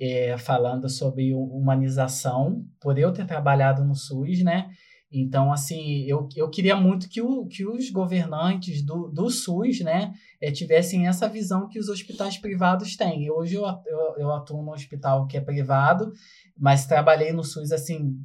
[0.00, 4.68] é, falando sobre humanização, por eu ter trabalhado no SUS, né?
[5.10, 10.12] Então, assim, eu, eu queria muito que, o, que os governantes do, do SUS, né,
[10.40, 13.30] é, tivessem essa visão que os hospitais privados têm.
[13.30, 16.12] Hoje eu, eu, eu atuo no hospital que é privado,
[16.58, 18.16] mas trabalhei no SUS, assim,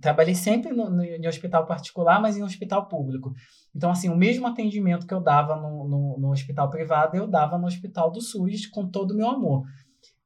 [0.00, 3.32] trabalhei sempre no, no, em hospital particular, mas em hospital público.
[3.74, 7.58] Então, assim, o mesmo atendimento que eu dava no, no, no hospital privado, eu dava
[7.58, 9.64] no hospital do SUS com todo o meu amor.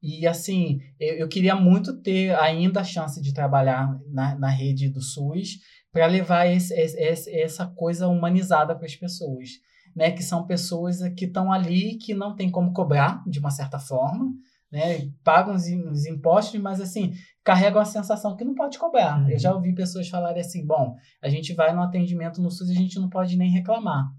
[0.02, 4.90] E assim, eu, eu, queria muito ter ainda a chance de trabalhar na, na rede
[4.90, 5.60] do SUS
[5.94, 9.50] para levar esse, esse, essa coisa humanizada para as pessoas,
[9.94, 10.10] né?
[10.10, 14.34] Que são pessoas que estão ali que não tem como cobrar de uma certa forma,
[14.72, 15.08] né?
[15.22, 17.14] Pagam os, os impostos, mas assim
[17.44, 19.22] carregam a sensação que não pode cobrar.
[19.22, 19.30] Uhum.
[19.30, 22.72] Eu já ouvi pessoas falarem assim: bom, a gente vai no atendimento no SUS e
[22.72, 24.10] a gente não pode nem reclamar.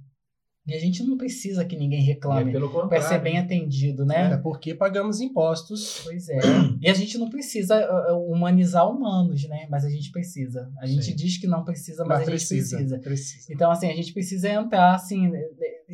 [0.68, 4.34] E a gente não precisa que ninguém reclame é para ser bem atendido, né?
[4.34, 6.02] É porque pagamos impostos.
[6.04, 6.40] Pois é.
[6.82, 9.68] e a gente não precisa uh, uh, humanizar humanos, né?
[9.70, 10.72] Mas a gente precisa.
[10.80, 11.16] A gente Sim.
[11.16, 13.00] diz que não precisa, mas, mas a gente precisa, precisa.
[13.00, 13.54] precisa.
[13.54, 15.32] Então, assim, a gente precisa entrar, assim,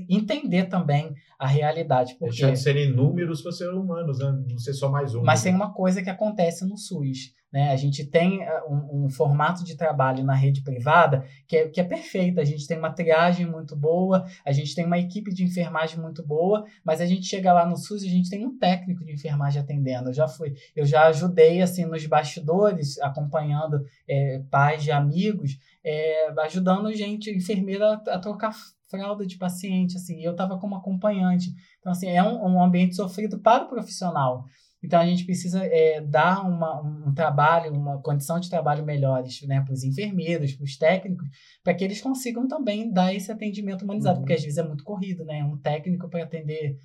[0.09, 2.15] entender também a realidade.
[2.15, 2.31] Porque...
[2.31, 4.31] Deixar de serem números para ser humanos, né?
[4.49, 5.23] Não ser só mais um.
[5.23, 7.71] Mas tem uma coisa que acontece no SUS né?
[7.71, 11.81] A gente tem eh, um, um, formato de trabalho na rede privada que é, que
[11.81, 12.39] é perfeito.
[12.39, 16.25] A gente tem uma triagem muito boa, a gente tem uma equipe de enfermagem muito
[16.25, 19.11] boa, mas a gente chega lá no SUS e a gente tem um técnico de
[19.11, 20.09] enfermagem atendendo.
[20.09, 26.31] Eu já fui, eu já ajudei assim nos bastidores, acompanhando é, pais de amigos, é,
[26.43, 28.55] ajudando gente, enfermeira, a, a trocar
[28.91, 31.49] fralda de paciente, assim, eu estava como acompanhante.
[31.79, 34.45] Então, assim, é um, um ambiente sofrido para o profissional.
[34.83, 39.61] Então a gente precisa é, dar uma, um trabalho, uma condição de trabalho melhores né,
[39.61, 41.27] para os enfermeiros, para os técnicos,
[41.63, 44.21] para que eles consigam também dar esse atendimento humanizado, uhum.
[44.21, 45.43] porque às vezes é muito corrido, né?
[45.43, 46.77] Um técnico para atender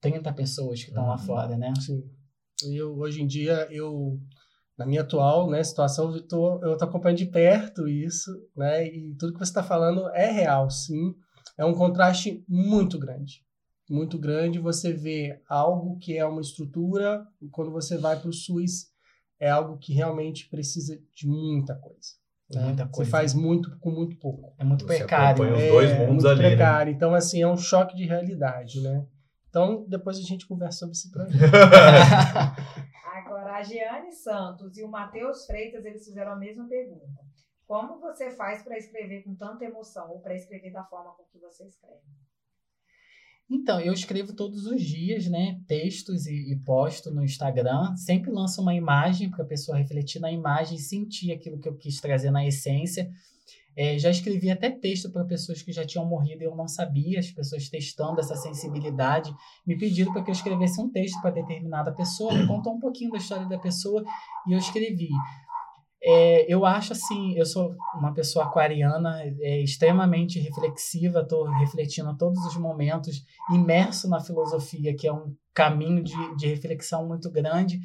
[0.00, 1.10] 30 pessoas que estão uhum.
[1.10, 1.72] lá fora, né?
[1.78, 2.02] Sim.
[2.74, 4.18] Eu, hoje em dia, eu,
[4.76, 8.86] na minha atual né, situação, eu estou acompanhando de perto isso, né?
[8.86, 11.14] E tudo que você está falando é real, sim.
[11.60, 13.44] É um contraste muito grande
[13.90, 18.32] muito grande, você vê algo que é uma estrutura, e quando você vai para o
[18.32, 18.88] SUS,
[19.38, 22.12] é algo que realmente precisa de muita coisa.
[22.48, 22.66] Né?
[22.66, 23.04] Muita coisa.
[23.04, 24.54] Você faz muito com muito pouco.
[24.58, 25.42] É muito você precário.
[25.42, 26.48] Os dois é, mundos é muito ali, né?
[26.50, 26.92] precário.
[26.92, 26.96] Né?
[26.96, 29.04] Então, assim, é um choque de realidade, né?
[29.48, 31.40] Então, depois a gente conversa sobre esse projeto.
[33.12, 37.29] Agora, a Giane Santos e o Matheus Freitas, eles fizeram a mesma pergunta.
[37.70, 41.38] Como você faz para escrever com tanta emoção ou para escrever da forma com que
[41.38, 42.02] você escreve?
[43.48, 47.94] Então, eu escrevo todos os dias, né, textos e, e posto no Instagram.
[47.94, 52.00] Sempre lanço uma imagem para a pessoa refletir na imagem, sentir aquilo que eu quis
[52.00, 53.08] trazer na essência.
[53.76, 57.20] É, já escrevi até texto para pessoas que já tinham morrido e eu não sabia,
[57.20, 59.32] as pessoas testando essa sensibilidade,
[59.64, 63.12] me pediram para que eu escrevesse um texto para determinada pessoa, me contou um pouquinho
[63.12, 64.02] da história da pessoa
[64.48, 65.10] e eu escrevi.
[66.02, 72.14] É, eu acho assim, eu sou uma pessoa aquariana, é, extremamente reflexiva, estou refletindo a
[72.14, 73.22] todos os momentos,
[73.52, 77.78] imerso na filosofia, que é um caminho de, de reflexão muito grande.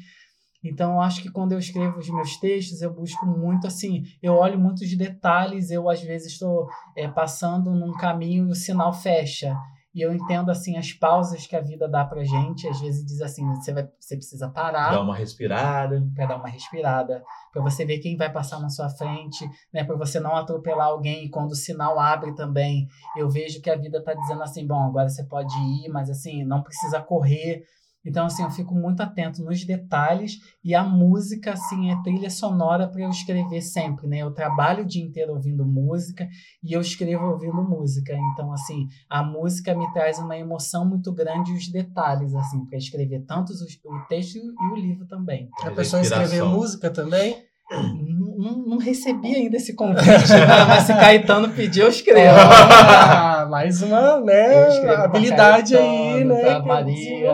[0.64, 4.34] Então, eu acho que quando eu escrevo os meus textos, eu busco muito assim, eu
[4.34, 9.54] olho muitos detalhes, eu às vezes estou é, passando num caminho e o sinal fecha.
[9.96, 12.68] E eu entendo, assim, as pausas que a vida dá pra gente.
[12.68, 14.90] Às vezes diz assim, você, vai, você precisa parar.
[14.90, 16.06] Dar uma respirada.
[16.14, 17.24] Pra dar uma respirada.
[17.50, 19.84] Pra você ver quem vai passar na sua frente, né?
[19.84, 21.24] Pra você não atropelar alguém.
[21.24, 22.86] E quando o sinal abre também,
[23.16, 26.44] eu vejo que a vida tá dizendo assim, bom, agora você pode ir, mas assim,
[26.44, 27.64] não precisa correr.
[28.06, 32.86] Então, assim, eu fico muito atento nos detalhes e a música, assim, é trilha sonora
[32.86, 34.18] para eu escrever sempre, né?
[34.18, 36.28] Eu trabalho o dia inteiro ouvindo música
[36.62, 38.12] e eu escrevo ouvindo música.
[38.32, 42.78] Então, assim, a música me traz uma emoção muito grande e os detalhes, assim, para
[42.78, 45.50] escrever tanto o texto e o livro também.
[45.62, 47.44] A pessoa escrever música também?
[48.36, 50.64] Não, não, recebi ainda esse convite, né?
[50.68, 52.36] mas se Caetano pedir, eu escrevo.
[52.38, 54.68] Ah, mais uma né,
[55.04, 56.58] habilidade aí, né?
[56.58, 57.32] Maria.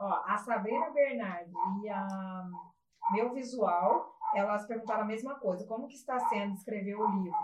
[0.00, 1.52] Ó, a Sabrina Bernardi
[1.82, 2.42] e a
[3.12, 5.66] Meu Visual, elas perguntaram a mesma coisa.
[5.66, 7.36] Como que está sendo escrever o livro?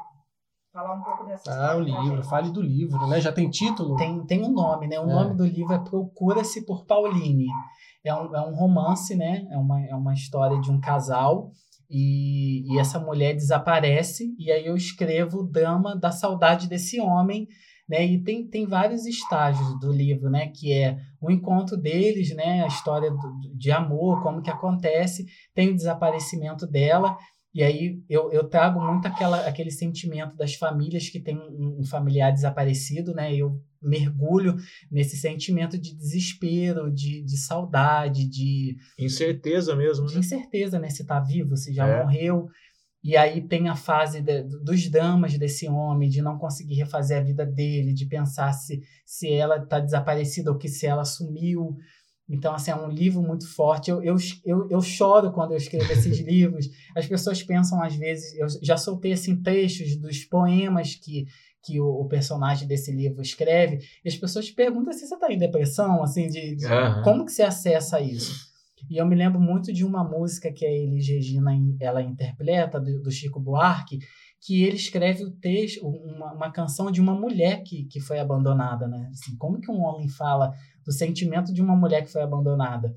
[0.73, 3.21] Falar um pouco dessa Ah, o livro, fale do livro, né?
[3.21, 3.95] Já tem título?
[3.97, 4.99] Tem, tem um nome, né?
[4.99, 5.13] O é.
[5.13, 7.47] nome do livro é Procura-se por Pauline.
[8.03, 9.47] É um, é um romance, né?
[9.51, 11.51] É uma, é uma história de um casal
[11.93, 17.47] e, e essa mulher desaparece e aí eu escrevo o drama da saudade desse homem
[17.89, 18.07] né?
[18.07, 20.49] E tem, tem vários estágios do livro, né?
[20.49, 22.63] Que é o encontro deles, né?
[22.63, 27.19] A história do, de amor, como que acontece, tem o desaparecimento dela
[27.55, 31.85] e aí eu, eu trago muito aquela, aquele sentimento das famílias que têm um, um
[31.85, 33.35] familiar desaparecido, né?
[33.35, 34.57] Eu mergulho
[34.91, 38.77] nesse sentimento de desespero, de, de saudade, de...
[38.99, 40.21] Incerteza mesmo, de né?
[40.21, 40.89] incerteza, né?
[40.91, 42.03] Se tá vivo, se já é.
[42.03, 42.49] morreu.
[43.05, 47.25] E aí tem a fase de, dos dramas desse homem, de não conseguir refazer a
[47.25, 51.77] vida dele, de pensar se, se ela está desaparecida ou que se ela sumiu.
[52.29, 53.91] Então, assim, é um livro muito forte.
[53.91, 56.69] Eu, eu, eu, eu choro quando eu escrevo esses livros.
[56.97, 61.27] As pessoas pensam, às vezes, eu já soltei, assim, trechos dos poemas que,
[61.63, 65.39] que o, o personagem desse livro escreve, e as pessoas perguntam se você está em
[65.39, 67.03] depressão, assim, de, de uhum.
[67.03, 68.51] como que você acessa isso?
[68.91, 73.01] E eu me lembro muito de uma música que a Elis Regina ela interpreta, do,
[73.01, 74.01] do Chico Buarque,
[74.41, 78.89] que ele escreve o texto, uma, uma canção de uma mulher que, que foi abandonada,
[78.89, 79.09] né?
[79.13, 80.53] Assim, como que um homem fala
[80.85, 82.93] do sentimento de uma mulher que foi abandonada?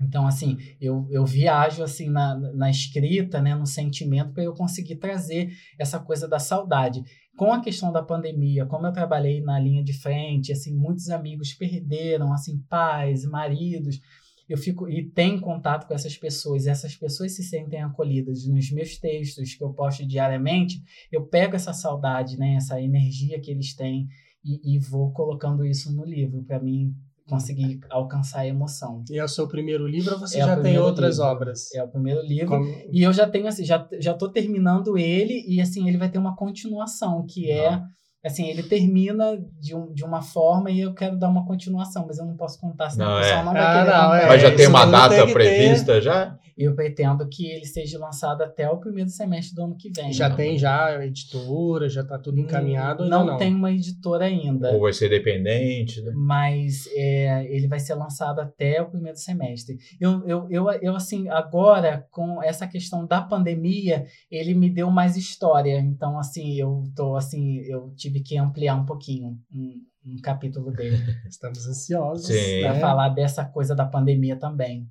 [0.00, 4.96] Então, assim, eu, eu viajo assim na, na escrita, né, no sentimento, para eu conseguir
[4.96, 7.02] trazer essa coisa da saudade.
[7.40, 11.54] Com a questão da pandemia, como eu trabalhei na linha de frente, assim, muitos amigos
[11.54, 13.98] perderam, assim, pais, maridos,
[14.46, 18.98] eu fico e tenho contato com essas pessoas, essas pessoas se sentem acolhidas nos meus
[18.98, 24.06] textos que eu posto diariamente, eu pego essa saudade, né, essa energia que eles têm
[24.44, 26.42] e, e vou colocando isso no livro.
[26.42, 26.94] Para mim
[27.30, 29.02] conseguir alcançar a emoção.
[29.10, 31.30] E é o seu primeiro livro ou você é já tem outras livro.
[31.30, 31.74] obras?
[31.74, 32.48] É o primeiro livro.
[32.48, 32.66] Como...
[32.92, 36.18] E eu já tenho assim, já já tô terminando ele e assim, ele vai ter
[36.18, 37.80] uma continuação que é
[38.24, 42.18] assim, ele termina de, um, de uma forma e eu quero dar uma continuação, mas
[42.18, 43.44] eu não posso contar, senão não, o pessoal é.
[43.44, 44.28] não vai ah, querer não, é.
[44.28, 46.02] Mas já tem uma data prevista ter...
[46.02, 46.36] já?
[46.60, 50.12] Eu pretendo que ele seja lançado até o primeiro semestre do ano que vem.
[50.12, 53.06] Já tem já editora, já está tudo encaminhado?
[53.06, 54.70] Não, não, tem uma editora ainda.
[54.74, 56.12] Ou vai ser dependente, né?
[56.14, 59.78] Mas é, ele vai ser lançado até o primeiro semestre.
[59.98, 65.16] Eu, eu, eu, eu, assim, agora, com essa questão da pandemia, ele me deu mais
[65.16, 65.80] história.
[65.80, 70.98] Então, assim, eu tô, assim, eu tive que ampliar um pouquinho um, um capítulo dele.
[71.26, 72.80] Estamos ansiosos para né?
[72.80, 74.86] falar dessa coisa da pandemia também.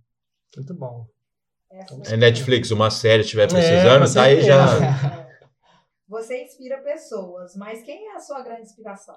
[0.57, 1.05] Muito bom.
[1.71, 5.29] É Netflix, uma série estiver precisando, é, tá aí já.
[6.09, 9.15] Você inspira pessoas, mas quem é a sua grande inspiração?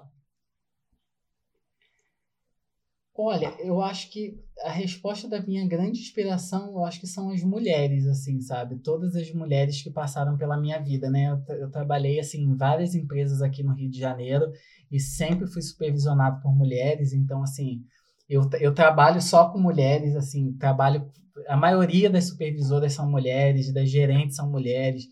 [3.15, 7.43] Olha, eu acho que a resposta da minha grande inspiração, eu acho que são as
[7.43, 8.79] mulheres, assim, sabe?
[8.79, 11.29] Todas as mulheres que passaram pela minha vida, né?
[11.47, 14.51] Eu, eu trabalhei, assim, em várias empresas aqui no Rio de Janeiro
[14.91, 17.83] e sempre fui supervisionado por mulheres, então, assim,
[18.29, 21.05] eu, eu trabalho só com mulheres, assim, trabalho.
[21.47, 25.03] A maioria das supervisoras são mulheres, das gerentes são mulheres.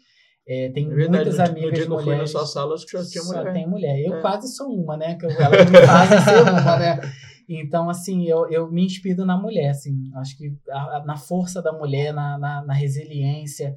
[0.48, 2.06] É, tem é verdade, muitas amigas no dia mulheres.
[2.06, 3.46] Fui na sua sala, acho que já tinha mulher.
[3.46, 4.00] Só tem mulher.
[4.00, 4.22] Eu é.
[4.22, 5.16] quase sou uma, né?
[5.16, 7.00] Que eu, me faz ser uma, né?
[7.48, 10.10] Então, assim, eu, eu me inspiro na mulher, assim.
[10.16, 13.76] Acho que a, a, na força da mulher, na, na, na resiliência,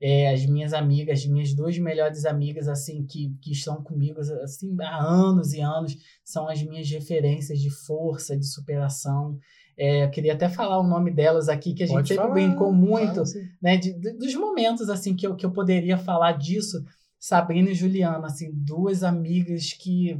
[0.00, 4.76] é, as minhas amigas, as minhas duas melhores amigas, assim, que, que estão comigo, assim,
[4.80, 9.38] há anos e anos, são as minhas referências de força, de superação.
[9.76, 12.34] É, eu queria até falar o nome delas aqui, que a gente Pode sempre falar,
[12.34, 13.22] brincou muito,
[13.62, 16.84] né, de, de, dos momentos, assim, que eu, que eu poderia falar disso.
[17.18, 20.18] Sabrina e Juliana, assim, duas amigas que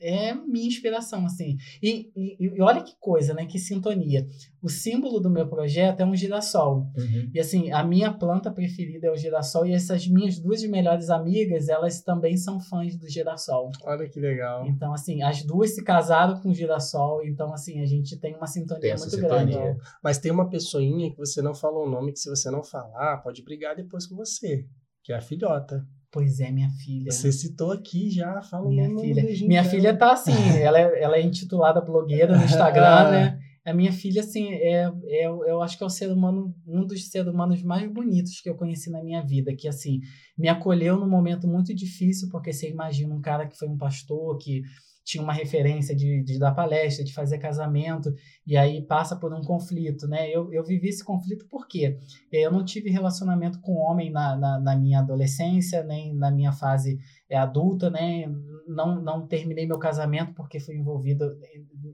[0.00, 1.56] é minha inspiração, assim.
[1.82, 3.46] E, e, e, olha que coisa, né?
[3.46, 4.26] Que sintonia.
[4.62, 6.90] O símbolo do meu projeto é um girassol.
[6.96, 7.30] Uhum.
[7.34, 9.66] E assim, a minha planta preferida é o girassol.
[9.66, 13.70] E essas minhas duas melhores amigas, elas também são fãs do girassol.
[13.84, 14.66] Olha que legal.
[14.66, 17.24] Então, assim, as duas se casaram com o girassol.
[17.24, 19.58] Então, assim, a gente tem uma sintonia tem muito sintonia.
[19.58, 19.80] grande.
[20.02, 23.18] Mas tem uma pessoinha que você não falou o nome, que se você não falar,
[23.18, 24.66] pode brigar depois com você.
[25.02, 25.86] Que é a filhota.
[26.14, 27.10] Pois é, minha filha.
[27.10, 29.24] Você citou aqui já, fala minha filha.
[29.48, 30.30] Minha filha tá assim,
[30.62, 33.40] ela é, ela é intitulada blogueira no Instagram, né?
[33.66, 37.08] A minha filha, assim, é, é, eu acho que é o ser humano, um dos
[37.08, 40.02] seres humanos mais bonitos que eu conheci na minha vida, que, assim,
[40.38, 44.38] me acolheu num momento muito difícil, porque você imagina um cara que foi um pastor,
[44.38, 44.62] que
[45.04, 48.12] tinha uma referência de, de dar palestra, de fazer casamento,
[48.46, 50.30] e aí passa por um conflito, né?
[50.30, 51.98] Eu, eu vivi esse conflito porque
[52.32, 56.98] eu não tive relacionamento com homem na, na, na minha adolescência, nem na minha fase
[57.28, 58.24] é, adulta, né?
[58.66, 61.36] Não, não terminei meu casamento porque fui envolvido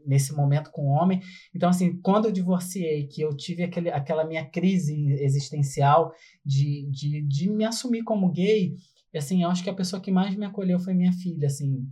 [0.06, 1.20] nesse momento com homem.
[1.52, 6.12] Então, assim, quando eu divorciei, que eu tive aquele, aquela minha crise existencial
[6.46, 8.76] de, de, de me assumir como gay,
[9.14, 11.84] assim, eu acho que a pessoa que mais me acolheu foi minha filha, assim,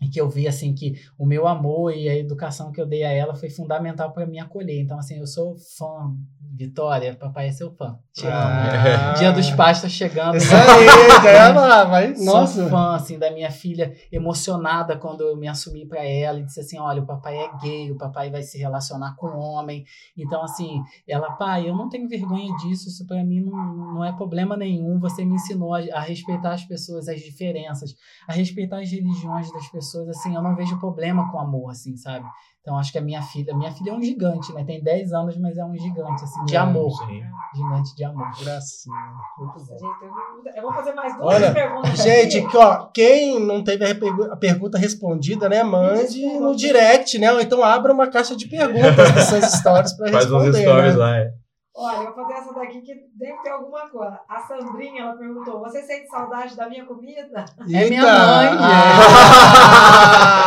[0.00, 3.04] e que eu vi assim que o meu amor e a educação que eu dei
[3.04, 4.80] a ela foi fundamental para me acolher.
[4.80, 6.14] Então assim, eu sou fã
[6.56, 7.98] Vitória, papai é seu fã.
[8.14, 9.12] Te ah.
[9.18, 10.36] Dia dos pais tá chegando.
[10.36, 10.86] Isso aí,
[11.28, 12.14] ela vai.
[12.14, 12.62] Nossa.
[12.62, 16.60] Sou fã assim da minha filha, emocionada quando eu me assumi para ela e disse
[16.60, 19.84] assim: "Olha, o papai é gay, o papai vai se relacionar com homem".
[20.16, 24.12] Então assim, ela, pai, eu não tenho vergonha disso, isso para mim não, não é
[24.12, 24.98] problema nenhum.
[24.98, 27.94] Você me ensinou a, a respeitar as pessoas, as diferenças,
[28.26, 32.26] a respeitar as religiões das pessoas, assim, eu não vejo problema com amor, assim, sabe?
[32.60, 34.64] Então acho que a minha filha, minha filha é um gigante, né?
[34.64, 36.90] Tem 10 anos, mas é um gigante, assim, de é, amor.
[36.90, 37.22] Sim.
[37.54, 38.26] Gigante de amor.
[38.42, 38.96] Gracinha.
[39.38, 39.78] Muito bom.
[39.78, 42.02] Gente, eu vou fazer mais duas Olha, perguntas.
[42.02, 42.56] Gente, aqui.
[42.56, 45.62] ó, quem não teve a pergunta respondida, né?
[45.62, 47.32] Mande no direct, né?
[47.32, 50.12] Ou então abra uma caixa de perguntas nas suas stories para responder.
[50.12, 50.98] Faz uns stories né?
[50.98, 51.45] lá, é.
[51.78, 54.18] Olha, eu vou fazer essa daqui que deve ter alguma coisa.
[54.26, 57.44] A Sandrinha, ela perguntou: Você sente saudade da minha comida?
[57.70, 58.48] É minha mãe.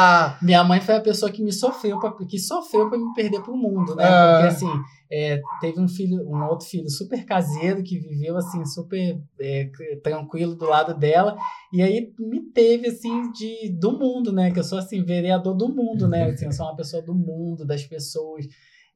[0.01, 0.36] Ah.
[0.41, 3.55] minha mãe foi a pessoa que me sofreu, pra, que sofreu para me perder pro
[3.55, 4.05] mundo, né?
[4.05, 4.39] Ah.
[4.41, 4.71] Porque assim,
[5.11, 9.69] é, teve um filho, um outro filho super caseiro que viveu assim, super é,
[10.03, 11.38] tranquilo do lado dela.
[11.71, 14.49] E aí me teve assim de do mundo, né?
[14.49, 16.23] Que eu sou assim, vereador do mundo, né?
[16.23, 18.47] Assim, eu sou uma pessoa do mundo, das pessoas.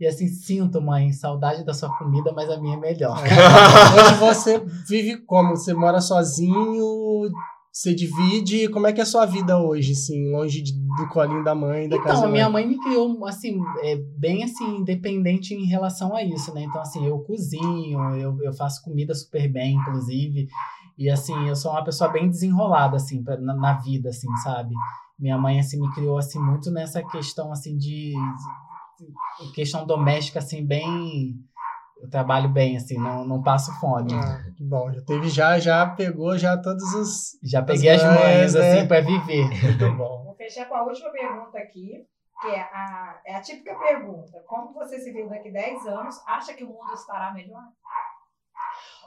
[0.03, 3.17] E assim, sinto, mãe, saudade da sua comida, mas a minha é melhor.
[3.25, 4.01] É.
[4.03, 5.55] Hoje você vive como?
[5.55, 7.31] Você mora sozinho?
[7.71, 8.67] Você divide?
[8.67, 11.87] Como é que é a sua vida hoje, assim, longe de, do colinho da mãe,
[11.87, 15.65] da então, casa Então, a minha mãe me criou, assim, é, bem, assim, independente em
[15.67, 16.63] relação a isso, né?
[16.63, 20.49] Então, assim, eu cozinho, eu, eu faço comida super bem, inclusive.
[20.97, 24.75] E, assim, eu sou uma pessoa bem desenrolada, assim, pra, na, na vida, assim, sabe?
[25.17, 28.13] Minha mãe, assim, me criou, assim, muito nessa questão, assim, de
[29.53, 31.35] questão doméstica, assim, bem.
[32.01, 34.13] Eu trabalho bem, assim, não, não passo fome.
[34.13, 37.39] Ah, que bom, já teve, já, já pegou já todos os.
[37.41, 38.77] Já peguei as, as mães, né?
[38.77, 39.47] assim, para viver.
[39.63, 40.23] Muito bom.
[40.25, 42.05] Vou fechar com a última pergunta aqui,
[42.41, 46.21] que é a, é a típica pergunta: Como você se vê daqui 10 anos?
[46.27, 47.63] Acha que o mundo estará melhor?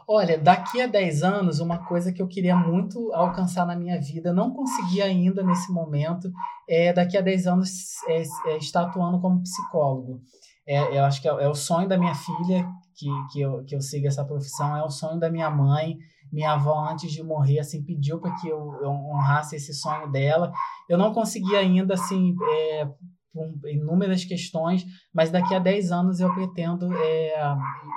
[0.08, 4.32] Olha, daqui a 10 anos, uma coisa que eu queria muito alcançar na minha vida,
[4.32, 6.30] não consegui ainda nesse momento,
[6.68, 7.70] é daqui a 10 anos
[8.06, 10.20] é, é estar atuando como psicólogo.
[10.66, 13.74] É, eu acho que é, é, o sonho da minha filha que, que, eu, que
[13.74, 15.96] eu siga essa profissão, é o sonho da minha mãe.
[16.32, 20.52] Minha avó, antes de morrer, assim, pediu para que eu, eu honrasse esse sonho dela.
[20.88, 22.88] Eu não consegui ainda, assim, é,
[23.36, 27.34] com inúmeras questões, mas daqui a 10 anos eu pretendo é,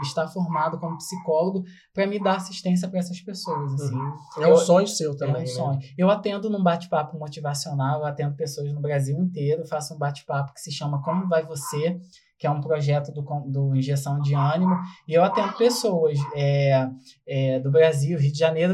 [0.03, 1.63] estar formado como psicólogo
[1.93, 3.73] para me dar assistência para essas pessoas.
[3.73, 3.95] Assim.
[3.95, 4.13] Uhum.
[4.37, 5.35] É um eu, sonho seu também.
[5.35, 5.47] É um né?
[5.47, 5.79] sonho.
[5.97, 10.59] Eu atendo num bate-papo motivacional, eu atendo pessoas no Brasil inteiro, faço um bate-papo que
[10.59, 11.99] se chama Como Vai Você?
[12.37, 14.73] que é um projeto do, do Injeção de Ânimo,
[15.05, 16.89] e eu atendo pessoas é,
[17.27, 18.73] é, do Brasil, Rio de Janeiro,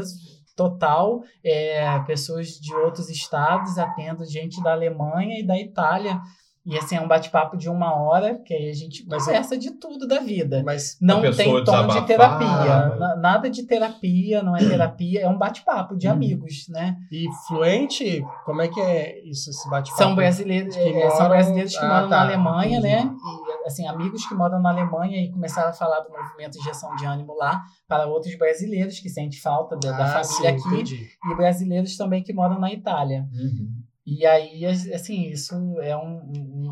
[0.56, 6.18] total, é, pessoas de outros estados, atendo gente da Alemanha e da Itália,
[6.66, 10.04] e assim, é um bate-papo de uma hora, que aí a gente conversa de tudo
[10.08, 10.64] da vida.
[10.64, 13.16] Mas não tem tom de terapia.
[13.20, 16.12] Nada de terapia, não é terapia, é um bate-papo de hum.
[16.12, 16.96] amigos, né?
[17.12, 20.02] E fluente, como é que é isso, esse bate-papo?
[20.02, 21.06] São brasileiros que, moram...
[21.06, 22.16] É, são brasileiros que ah, moram tá.
[22.16, 22.94] na Alemanha, entendi.
[22.94, 23.16] né?
[23.64, 27.06] E assim, amigos que moram na Alemanha e começaram a falar do movimento injeção de
[27.06, 30.74] ânimo lá para outros brasileiros que sentem falta da, ah, da família sim, aqui.
[30.74, 31.08] Entendi.
[31.30, 33.24] E brasileiros também que moram na Itália.
[33.32, 33.85] Uhum.
[34.06, 36.20] E aí, assim, isso é um,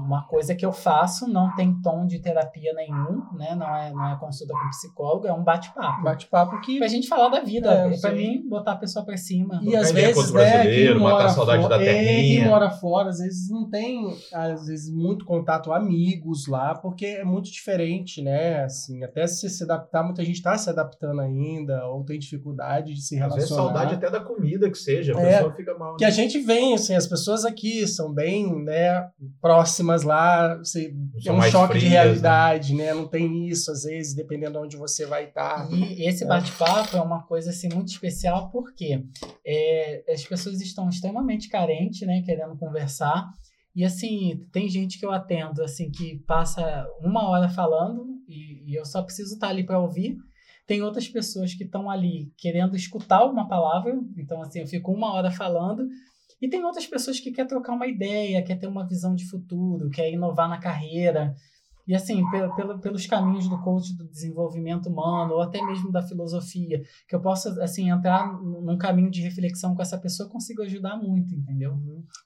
[0.05, 3.57] uma coisa que eu faço, não tem tom de terapia nenhum, né?
[3.57, 6.05] Não é, não é consulta com psicólogo, é um bate-papo.
[6.05, 6.79] Bate-papo que.
[6.79, 9.59] Pra gente falar da vida, é, pra mim, botar a pessoa pra cima.
[9.65, 13.69] E às vezes, né, quem mora, saudade da é, quem mora fora, às vezes não
[13.69, 18.63] tem, às vezes, muito contato amigos lá, porque é muito diferente, né?
[18.63, 23.03] Assim, até se se adaptar, muita gente tá se adaptando ainda, ou tem dificuldade de
[23.03, 23.43] se relacionar.
[23.43, 25.93] Às vezes saudade até da comida que seja, a é, pessoa fica mal.
[25.93, 25.97] Né?
[25.99, 29.09] Que a gente vem, assim, as pessoas pessoas aqui são bem né,
[29.41, 30.95] próximas lá, você,
[31.25, 32.03] é um choque frias, de né?
[32.03, 32.85] realidade, né?
[32.85, 32.95] né?
[32.95, 35.67] Não tem isso, às vezes, dependendo de onde você vai estar.
[35.73, 39.03] E esse bate-papo é uma coisa assim, muito especial, porque
[39.47, 42.23] é, as pessoas estão extremamente carentes, né?
[42.23, 43.27] Querendo conversar.
[43.75, 48.79] E assim, tem gente que eu atendo assim que passa uma hora falando e, e
[48.79, 50.17] eu só preciso estar ali para ouvir.
[50.67, 55.13] Tem outras pessoas que estão ali querendo escutar uma palavra, então assim, eu fico uma
[55.13, 55.87] hora falando.
[56.45, 59.89] E tem outras pessoas que quer trocar uma ideia, quer ter uma visão de futuro,
[59.89, 61.35] quer inovar na carreira.
[61.89, 66.83] E assim, pelo, pelos caminhos do coach do desenvolvimento humano, ou até mesmo da filosofia,
[67.09, 71.35] que eu possa assim, entrar num caminho de reflexão com essa pessoa, consigo ajudar muito,
[71.35, 71.79] entendeu?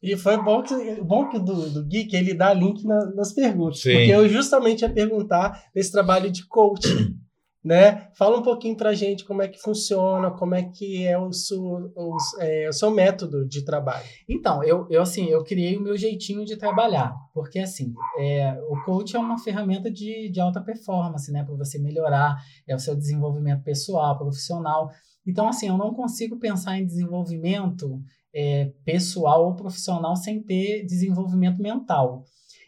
[0.03, 3.33] E foi bom que, bom que do, do Gui que ele dá link na, nas
[3.33, 3.83] perguntas.
[3.83, 3.93] Sim.
[3.93, 7.17] Porque eu justamente ia perguntar desse trabalho de coaching
[7.65, 8.09] né?
[8.15, 11.33] Fala um pouquinho para a gente como é que funciona, como é que é o
[11.33, 14.05] seu, o, é, o seu método de trabalho.
[14.29, 18.83] Então, eu, eu assim, eu criei o meu jeitinho de trabalhar, porque assim, é, o
[18.85, 21.45] coach é uma ferramenta de, de alta performance, né?
[21.45, 22.37] Para você melhorar
[22.67, 24.91] é o seu desenvolvimento pessoal, profissional.
[25.27, 28.01] Então, assim, eu não consigo pensar em desenvolvimento
[28.35, 32.25] é, pessoal ou profissional sem ter desenvolvimento mental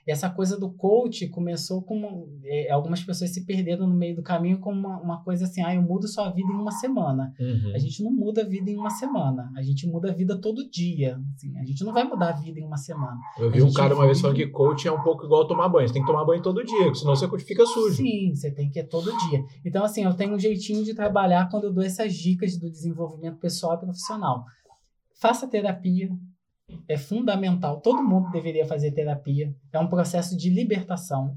[0.07, 4.59] essa coisa do coach começou com é, algumas pessoas se perderam no meio do caminho
[4.59, 7.33] com uma, uma coisa assim, ah, eu mudo sua vida em uma semana.
[7.39, 7.73] Uhum.
[7.75, 10.69] A gente não muda a vida em uma semana, a gente muda a vida todo
[10.69, 11.19] dia.
[11.35, 13.19] Assim, a gente não vai mudar a vida em uma semana.
[13.39, 15.87] Eu vi um cara uma vez falando que coach é um pouco igual tomar banho,
[15.87, 17.97] você tem que tomar banho todo dia, senão você fica sujo.
[17.97, 19.45] Sim, você tem que ir todo dia.
[19.65, 23.39] Então, assim, eu tenho um jeitinho de trabalhar quando eu dou essas dicas do desenvolvimento
[23.39, 24.45] pessoal e profissional.
[25.21, 26.09] Faça terapia,
[26.89, 27.81] é fundamental.
[27.81, 29.55] Todo mundo deveria fazer terapia.
[29.73, 31.37] É um processo de libertação.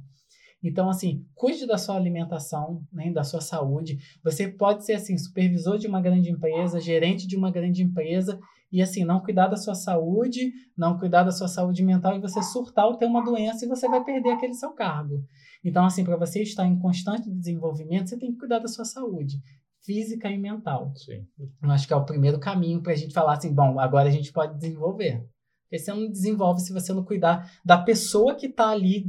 [0.63, 3.97] Então, assim, cuide da sua alimentação, né, da sua saúde.
[4.23, 8.39] Você pode ser, assim, supervisor de uma grande empresa, gerente de uma grande empresa,
[8.71, 12.41] e, assim, não cuidar da sua saúde, não cuidar da sua saúde mental, e você
[12.41, 15.23] surtar ou ter uma doença e você vai perder aquele seu cargo.
[15.63, 19.39] Então, assim, para você estar em constante desenvolvimento, você tem que cuidar da sua saúde
[19.83, 20.93] física e mental.
[20.95, 21.25] Sim.
[21.61, 24.11] Eu acho que é o primeiro caminho para a gente falar assim, bom, agora a
[24.11, 25.25] gente pode desenvolver.
[25.63, 29.05] Porque você não desenvolve se você não cuidar da pessoa que está ali.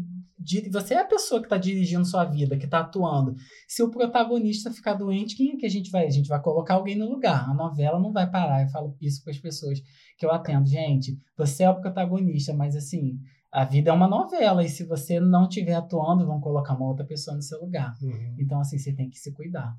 [0.73, 3.35] Você é a pessoa que está dirigindo sua vida, que está atuando.
[3.69, 6.07] Se o protagonista ficar doente, quem é que a gente vai?
[6.07, 7.49] A gente vai colocar alguém no lugar.
[7.49, 8.63] A novela não vai parar.
[8.63, 9.81] Eu falo isso para as pessoas
[10.19, 10.67] que eu atendo.
[10.67, 13.19] Gente, você é o protagonista, mas assim,
[13.55, 17.05] a vida é uma novela e se você não estiver atuando, vão colocar uma outra
[17.05, 17.95] pessoa no seu lugar.
[18.03, 18.35] Uhum.
[18.37, 19.77] Então, assim, você tem que se cuidar.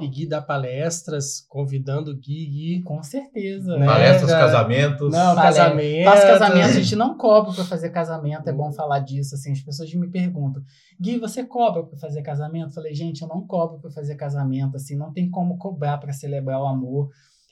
[0.00, 2.82] E Gui dá palestras, convidando o Gui, Gui.
[2.82, 3.76] Com certeza.
[3.76, 3.84] Né?
[3.84, 5.12] Palestras, casamentos.
[5.12, 6.04] Não, casamento.
[6.06, 8.72] Faz casamento, a gente não cobra para fazer casamento, é bom uhum.
[8.72, 10.62] falar disso, assim, as pessoas me perguntam,
[10.98, 12.68] Gui, você cobra para fazer casamento?
[12.68, 16.10] Eu falei, gente, eu não cobro para fazer casamento, assim, não tem como cobrar para
[16.10, 17.10] celebrar o amor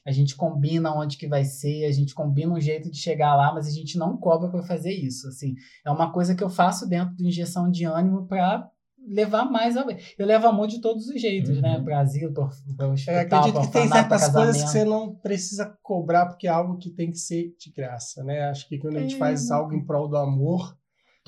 [0.08, 3.52] a gente combina onde que vai ser, a gente combina um jeito de chegar lá,
[3.52, 5.54] mas a gente não cobra para fazer isso, assim.
[5.84, 8.66] É uma coisa que eu faço dentro do injeção de ânimo para
[9.06, 9.86] levar mais a...
[10.18, 11.72] eu levo amor de todos os jeitos, né?
[11.72, 11.78] uhum.
[11.78, 15.14] né para asilo para o hospital eu acredito que tem certas coisas que você não
[15.14, 18.98] precisa cobrar porque é algo que tem que ser de graça né acho que quando
[18.98, 19.18] a gente é.
[19.18, 20.76] faz algo em prol do amor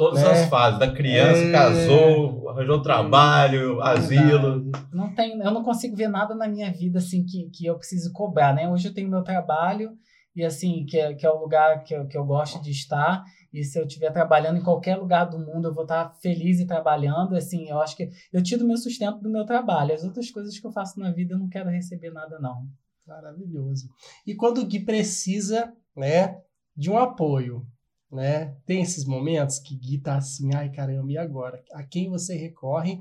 [0.00, 0.30] Todas né?
[0.30, 1.52] as fases, da criança, é...
[1.52, 4.72] casou, arranjou trabalho, asilo.
[4.90, 8.10] Não tem, eu não consigo ver nada na minha vida assim que, que eu preciso
[8.10, 8.66] cobrar, né?
[8.66, 9.92] Hoje eu tenho meu trabalho
[10.34, 13.22] e assim, que é, que é o lugar que eu, que eu gosto de estar.
[13.52, 16.66] E se eu estiver trabalhando em qualquer lugar do mundo, eu vou estar feliz e
[16.66, 17.36] trabalhando.
[17.36, 19.92] Assim, eu acho que eu tiro meu sustento do meu trabalho.
[19.92, 22.66] As outras coisas que eu faço na vida, eu não quero receber nada, não.
[23.06, 23.86] Maravilhoso.
[24.26, 26.38] E quando o Gui precisa, né,
[26.74, 27.66] de um apoio,
[28.10, 28.56] né?
[28.66, 31.62] Tem esses momentos que Gui tá assim, ai caramba, e agora?
[31.72, 33.00] A quem você recorre?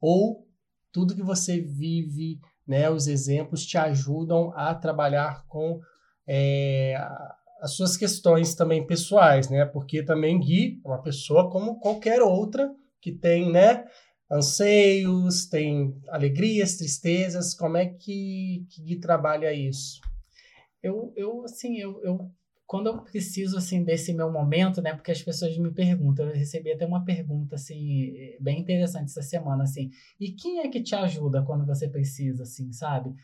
[0.00, 0.46] Ou
[0.92, 2.90] tudo que você vive, né?
[2.90, 5.80] Os exemplos te ajudam a trabalhar com
[6.26, 6.96] é,
[7.60, 9.64] as suas questões também pessoais, né?
[9.64, 13.84] Porque também Gui é uma pessoa como qualquer outra que tem, né?
[14.30, 17.54] Anseios, tem alegrias, tristezas.
[17.54, 20.00] Como é que, que Gui trabalha isso?
[20.82, 22.30] Eu, eu assim, eu, eu
[22.68, 24.94] quando eu preciso assim desse meu momento, né?
[24.94, 29.62] Porque as pessoas me perguntam, eu recebi até uma pergunta assim bem interessante essa semana
[29.62, 29.88] assim.
[30.20, 33.14] E quem é que te ajuda quando você precisa, assim, sabe?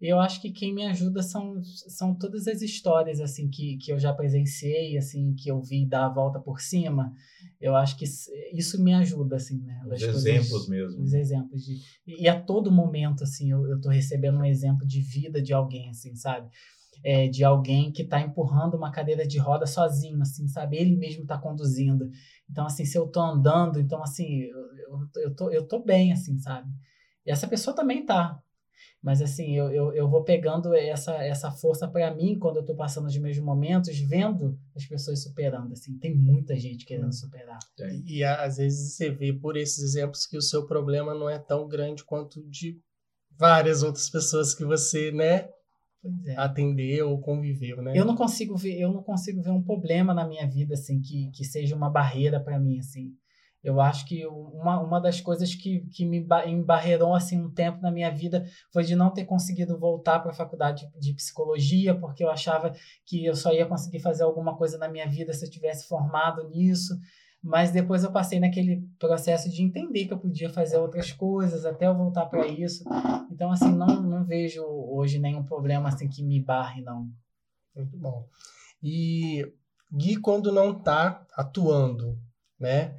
[0.00, 4.00] Eu acho que quem me ajuda são, são todas as histórias assim que, que eu
[4.00, 7.12] já presenciei, assim, que eu vi dar a volta por cima.
[7.60, 9.80] Eu acho que isso me ajuda assim, né?
[9.86, 11.02] Os exemplos coisas, mesmo.
[11.04, 15.00] Os exemplos de e a todo momento assim eu, eu tô recebendo um exemplo de
[15.00, 16.48] vida de alguém assim, sabe?
[17.04, 20.76] É, de alguém que está empurrando uma cadeira de roda sozinho, assim, sabe?
[20.76, 22.10] Ele mesmo está conduzindo.
[22.50, 26.12] Então, assim, se eu estou andando, então, assim, eu, eu, eu, tô, eu tô bem,
[26.12, 26.68] assim, sabe?
[27.24, 28.40] E essa pessoa também tá.
[29.00, 32.74] Mas, assim, eu, eu, eu vou pegando essa, essa força para mim quando eu estou
[32.74, 35.96] passando os meus momentos, vendo as pessoas superando, assim.
[35.98, 37.58] Tem muita gente querendo superar.
[37.78, 41.38] E, e às vezes você vê por esses exemplos que o seu problema não é
[41.38, 42.80] tão grande quanto de
[43.38, 45.48] várias outras pessoas que você, né,
[46.26, 46.36] é.
[46.36, 47.92] atendeu ou conviveu, né?
[47.94, 51.30] Eu não consigo ver, eu não consigo ver um problema na minha vida assim que,
[51.32, 53.12] que seja uma barreira para mim assim.
[53.62, 57.90] Eu acho que uma, uma das coisas que, que me embarreirou assim um tempo na
[57.90, 62.30] minha vida foi de não ter conseguido voltar para a faculdade de psicologia, porque eu
[62.30, 62.72] achava
[63.04, 66.48] que eu só ia conseguir fazer alguma coisa na minha vida se eu tivesse formado
[66.48, 66.94] nisso.
[67.42, 71.86] Mas depois eu passei naquele processo de entender que eu podia fazer outras coisas até
[71.86, 72.84] eu voltar para isso.
[73.30, 77.08] Então, assim, não, não vejo hoje nenhum problema assim que me barre, não.
[77.74, 78.26] Muito bom.
[78.82, 79.46] E
[79.92, 82.18] Gui, quando não está atuando,
[82.58, 82.96] né?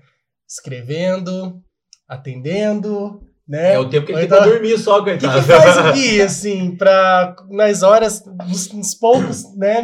[0.47, 1.61] Escrevendo,
[2.07, 3.73] atendendo, né?
[3.73, 5.37] É o tempo que ele tem então, pra dormir só, coitado.
[5.37, 9.81] O que, que faz o Gui, assim, pra, nas horas, nos, nos poucos, né,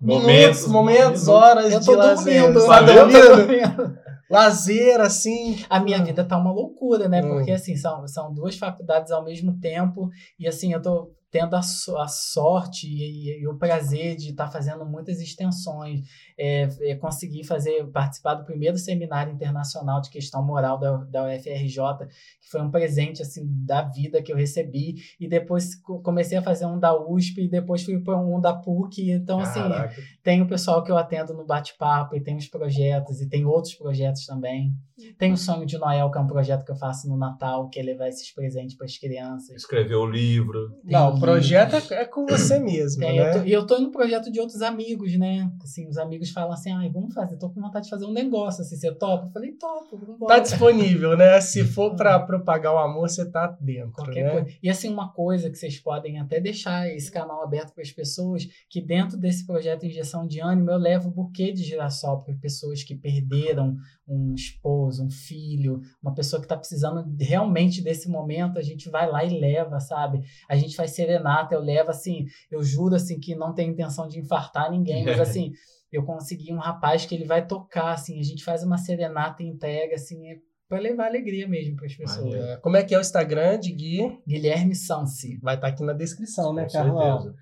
[0.00, 2.42] Momentos, minutos, momentos, horas eu tô de lazer.
[2.42, 3.98] Dormindo, tá dormindo?
[4.30, 5.64] Lazer, assim.
[5.68, 7.22] A minha vida tá uma loucura, né?
[7.22, 7.30] Hum.
[7.30, 10.08] Porque, assim, são, são duas faculdades ao mesmo tempo.
[10.38, 14.50] E, assim, eu tô tendo a, a sorte e, e, o prazer de estar tá
[14.50, 16.00] fazendo muitas extensões,
[16.38, 22.06] é, é, conseguir fazer participar do primeiro seminário internacional de questão moral da, da UFRJ,
[22.40, 26.66] que foi um presente assim da vida que eu recebi, e depois comecei a fazer
[26.66, 29.90] um da USP e depois fui para um da PUC, então assim, Caraca.
[29.90, 33.44] assim, tem o pessoal que eu atendo no bate-papo e tem os projetos e tem
[33.44, 34.74] outros projetos também.
[35.16, 37.78] Tem o Sonho de Noel, que é um projeto que eu faço no Natal, que
[37.78, 39.56] é levar esses presentes para as crianças.
[39.56, 40.70] Escrever o livro.
[40.82, 43.46] Tem Não, o projeto é, é com você mesmo, Tem, né?
[43.46, 45.50] E eu, tô, no projeto de outros amigos, né?
[45.62, 48.62] Assim, os amigos falam assim, ai, vamos fazer, tô com vontade de fazer um negócio,
[48.62, 49.26] assim, você topa?
[49.26, 50.34] Eu falei, topo, vamos embora.
[50.34, 51.40] Tá disponível, né?
[51.40, 54.30] Se for para propagar o amor, você tá dentro, Qualquer né?
[54.30, 54.58] coisa.
[54.62, 58.46] E assim, uma coisa que vocês podem até deixar esse canal aberto para as pessoas,
[58.68, 62.94] que dentro desse projeto Injeção de Ânimo, eu levo buquê de girassol para pessoas que
[62.94, 63.76] perderam
[64.08, 69.08] um esposo, um filho, uma pessoa que está precisando realmente desse momento, a gente vai
[69.10, 70.20] lá e leva, sabe?
[70.48, 74.18] A gente faz serenata, eu levo assim, eu juro assim que não tem intenção de
[74.18, 75.52] infartar ninguém, mas assim,
[75.92, 79.46] eu consegui um rapaz que ele vai tocar, assim, a gente faz uma serenata e
[79.46, 80.36] entrega, assim, é
[80.68, 82.34] para levar alegria mesmo para as pessoas.
[82.34, 82.56] É.
[82.58, 84.20] Como é que é o Instagram de Gui?
[84.26, 85.38] Guilherme Sansi.
[85.38, 87.32] Vai estar tá aqui na descrição, né, Carlão?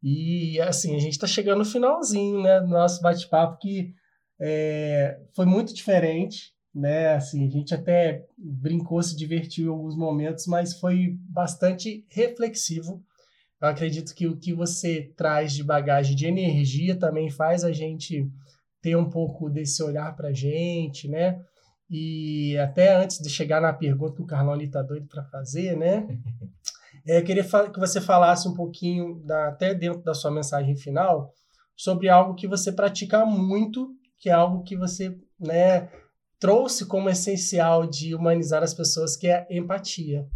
[0.00, 3.92] E assim, a gente está chegando no finalzinho, né, do nosso bate-papo que
[4.40, 7.14] é, foi muito diferente, né?
[7.14, 13.02] Assim, a gente até brincou, se divertiu em alguns momentos, mas foi bastante reflexivo.
[13.60, 18.30] Eu acredito que o que você traz de bagagem de energia também faz a gente
[18.80, 21.42] ter um pouco desse olhar para a gente, né?
[21.90, 26.06] E até antes de chegar na pergunta que o Carlão está doido para fazer, né?
[27.06, 31.32] É, queria que você falasse um pouquinho, da, até dentro da sua mensagem final,
[31.74, 35.90] sobre algo que você pratica muito que é algo que você né,
[36.38, 40.28] trouxe como essencial de humanizar as pessoas, que é empatia.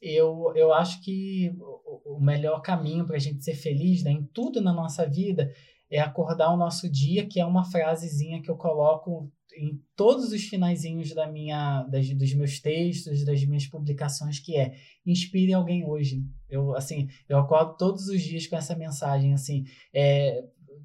[0.00, 1.54] Eu, eu acho que
[2.04, 5.52] o melhor caminho para a gente ser feliz né, em tudo na nossa vida
[5.88, 10.42] é acordar o nosso dia, que é uma frasezinha que eu coloco em todos os
[10.44, 16.24] finaizinhos da minha, das, dos meus textos, das minhas publicações, que é inspire alguém hoje.
[16.48, 20.42] Eu assim, eu acordo todos os dias com essa mensagem assim, é,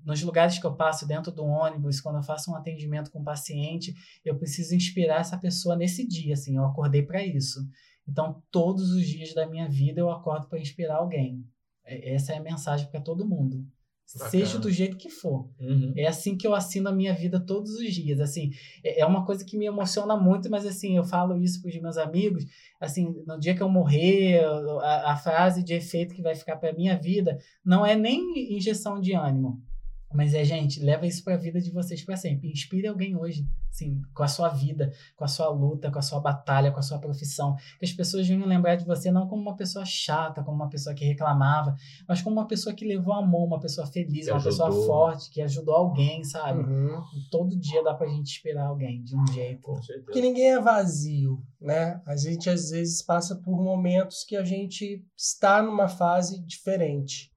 [0.08, 3.26] nos lugares que eu passo dentro do ônibus, quando eu faço um atendimento com um
[3.26, 3.94] paciente,
[4.24, 7.60] eu preciso inspirar essa pessoa nesse dia, assim, eu acordei para isso.
[8.08, 11.44] Então, todos os dias da minha vida eu acordo para inspirar alguém.
[11.84, 13.68] É, essa é a mensagem para todo mundo.
[14.14, 14.32] Bacana.
[14.32, 15.50] Seja do jeito que for.
[15.60, 15.92] Uhum.
[15.98, 18.22] É assim que eu assino a minha vida todos os dias.
[18.22, 18.52] Assim,
[18.82, 21.82] é, é uma coisa que me emociona muito, mas assim, eu falo isso para os
[21.82, 22.46] meus amigos.
[22.80, 24.40] Assim, no dia que eu morrer,
[24.82, 29.02] a, a frase de efeito que vai ficar para minha vida não é nem injeção
[29.02, 29.67] de ânimo
[30.14, 32.50] mas é, gente, leva isso para a vida de vocês para sempre.
[32.50, 36.20] Inspire alguém hoje, sim, com a sua vida, com a sua luta, com a sua
[36.20, 37.56] batalha, com a sua profissão.
[37.78, 40.96] Que as pessoas venham lembrar de você não como uma pessoa chata, como uma pessoa
[40.96, 41.76] que reclamava,
[42.08, 44.68] mas como uma pessoa que levou amor, uma pessoa feliz, que uma ajudou.
[44.68, 46.62] pessoa forte, que ajudou alguém, sabe?
[46.62, 47.02] Uhum.
[47.30, 49.62] Todo dia dá pra gente inspirar alguém de um jeito.
[50.06, 52.02] Porque ninguém é vazio, né?
[52.06, 57.32] A gente às vezes passa por momentos que a gente está numa fase diferente.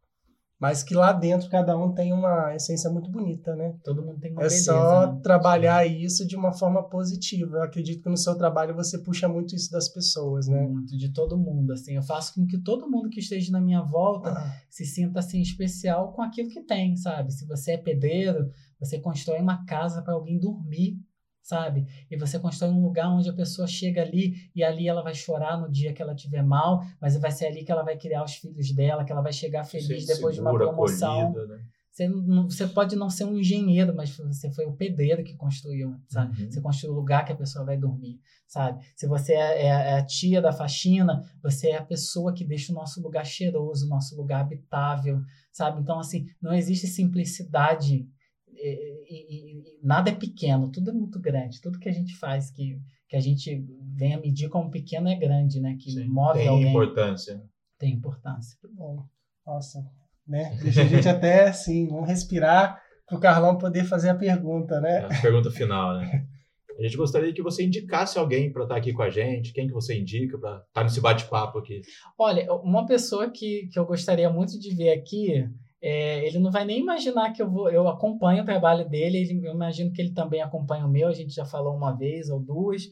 [0.60, 3.74] Mas que lá dentro cada um tem uma essência muito bonita, né?
[3.82, 5.20] Todo mundo tem uma É beleza, só né?
[5.22, 5.96] trabalhar Sim.
[6.00, 7.56] isso de uma forma positiva.
[7.56, 10.60] Eu acredito que no seu trabalho você puxa muito isso das pessoas, né?
[10.60, 11.94] Muito, de todo mundo, assim.
[11.94, 14.54] Eu faço com que todo mundo que esteja na minha volta ah.
[14.68, 17.32] se sinta, assim, especial com aquilo que tem, sabe?
[17.32, 20.98] Se você é pedreiro, você constrói uma casa para alguém dormir
[21.50, 21.84] sabe?
[22.08, 25.60] E você constrói um lugar onde a pessoa chega ali e ali ela vai chorar
[25.60, 28.34] no dia que ela tiver mal, mas vai ser ali que ela vai criar os
[28.34, 31.30] filhos dela, que ela vai chegar feliz Sim, depois segura, de uma promoção.
[31.30, 31.64] Acolhida, né?
[31.90, 35.96] Você, não, você pode não ser um engenheiro, mas você foi o pedreiro que construiu,
[36.06, 36.40] sabe?
[36.40, 36.50] Uhum.
[36.50, 38.80] Você construiu o lugar que a pessoa vai dormir, sabe?
[38.94, 42.70] Se você é, é, é, a tia da faxina, você é a pessoa que deixa
[42.70, 45.20] o nosso lugar cheiroso, o nosso lugar habitável,
[45.52, 45.80] sabe?
[45.80, 48.08] Então, assim, não existe simplicidade
[48.60, 51.60] e, e, nada é pequeno, tudo é muito grande.
[51.60, 52.78] Tudo que a gente faz que,
[53.08, 53.64] que a gente
[53.94, 55.76] vem a medir como pequeno é grande, né?
[55.80, 56.64] Que Sim, move tem alguém.
[56.64, 57.42] Tem importância.
[57.78, 58.58] Tem importância.
[58.72, 59.04] Bom.
[59.46, 59.84] Nossa,
[60.26, 60.56] né?
[60.62, 65.00] Deixa a gente até assim, vamos respirar para o Carlão poder fazer a pergunta, né?
[65.10, 66.26] É a pergunta final, né?
[66.78, 69.52] A gente gostaria que você indicasse alguém para estar aqui com a gente.
[69.52, 71.82] Quem que você indica para estar nesse bate-papo aqui?
[72.18, 75.46] Olha, uma pessoa que, que eu gostaria muito de ver aqui
[75.82, 79.46] é, ele não vai nem imaginar que eu vou, eu acompanho o trabalho dele, ele,
[79.46, 82.38] eu imagino que ele também acompanha o meu, a gente já falou uma vez ou
[82.38, 82.82] duas,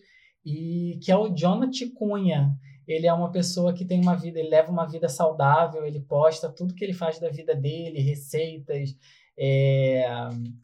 [0.45, 2.51] e que é o Jonathan Cunha.
[2.87, 6.49] Ele é uma pessoa que tem uma vida, ele leva uma vida saudável, ele posta
[6.49, 8.97] tudo que ele faz da vida dele, receitas,
[9.39, 10.09] é,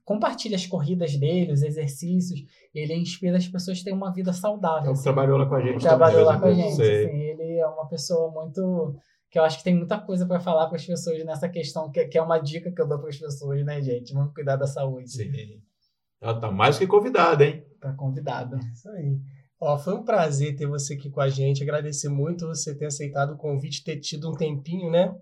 [0.05, 2.41] compartilha as corridas dele, os exercícios,
[2.75, 4.93] ele inspira as pessoas a terem uma vida saudável.
[4.93, 5.05] Assim.
[5.05, 5.81] Trabalhou lá com a gente.
[5.81, 6.83] Trabalhou lá com a gente.
[6.83, 8.97] Assim, ele é uma pessoa muito
[9.35, 12.05] que eu acho que tem muita coisa para falar para as pessoas nessa questão, que,
[12.05, 14.15] que, é uma dica que eu dou para as pessoas, né, gente?
[14.15, 15.11] Vamos cuidar da saúde.
[15.11, 15.61] Sim.
[16.21, 17.67] Ela tá mais que convidada, hein?
[17.81, 18.61] Tá convidada.
[18.73, 19.19] Isso aí.
[19.61, 21.65] Ó, foi um prazer ter você aqui com a gente.
[21.65, 25.13] Agradecer muito você ter aceitado o convite, ter tido um tempinho, né,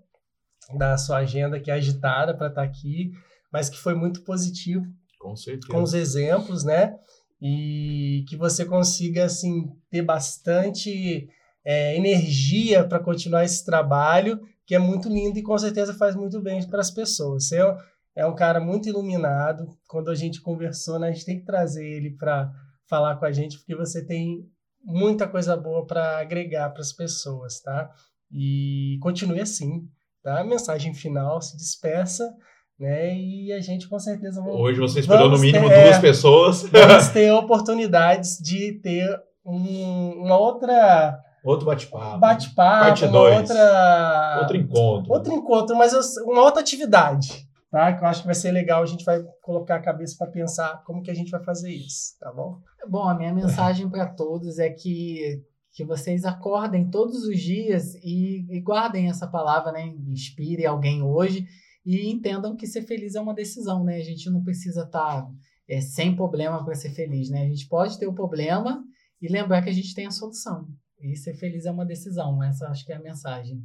[0.77, 3.13] da sua agenda que é agitada para estar tá aqui,
[3.51, 4.85] mas que foi muito positivo.
[5.19, 5.73] Com certeza.
[5.73, 6.95] Com os exemplos, né?
[7.41, 11.27] E que você consiga, assim, ter bastante
[11.65, 16.41] é, energia para continuar esse trabalho, que é muito lindo e com certeza faz muito
[16.41, 17.47] bem para as pessoas.
[17.47, 17.77] Você é,
[18.17, 19.77] é um cara muito iluminado.
[19.87, 22.51] Quando a gente conversou, né, a gente tem que trazer ele para
[22.89, 24.45] falar com a gente, porque você tem
[24.83, 27.89] muita coisa boa para agregar para as pessoas, tá?
[28.31, 29.87] E continue assim,
[30.21, 30.41] tá?
[30.41, 32.29] A mensagem final, se despeça,
[32.77, 33.15] né?
[33.15, 34.51] E a gente com certeza vai...
[34.51, 36.63] Hoje você esperou no mínimo ter, duas é, pessoas.
[36.63, 39.07] Vamos ter oportunidades de ter
[39.45, 42.19] um, uma outra Outro bate-papo.
[42.19, 44.37] Bate-papo, Parte outra...
[44.39, 45.11] Outro encontro.
[45.11, 47.91] Outro encontro, mas uma outra atividade, tá?
[47.93, 48.81] Que eu acho que vai ser legal.
[48.81, 52.17] A gente vai colocar a cabeça para pensar como que a gente vai fazer isso,
[52.19, 52.59] tá bom?
[52.87, 55.43] Bom, a minha mensagem para todos é que
[55.73, 59.87] que vocês acordem todos os dias e, e guardem essa palavra, né?
[60.07, 61.47] Inspire alguém hoje
[61.83, 63.97] e entendam que ser feliz é uma decisão, né?
[63.97, 65.27] A gente não precisa estar tá,
[65.67, 67.41] é, sem problema para ser feliz, né?
[67.41, 68.83] A gente pode ter o problema
[69.19, 70.67] e lembrar que a gente tem a solução.
[71.03, 72.41] E ser feliz é uma decisão.
[72.41, 73.61] Essa acho que é a mensagem.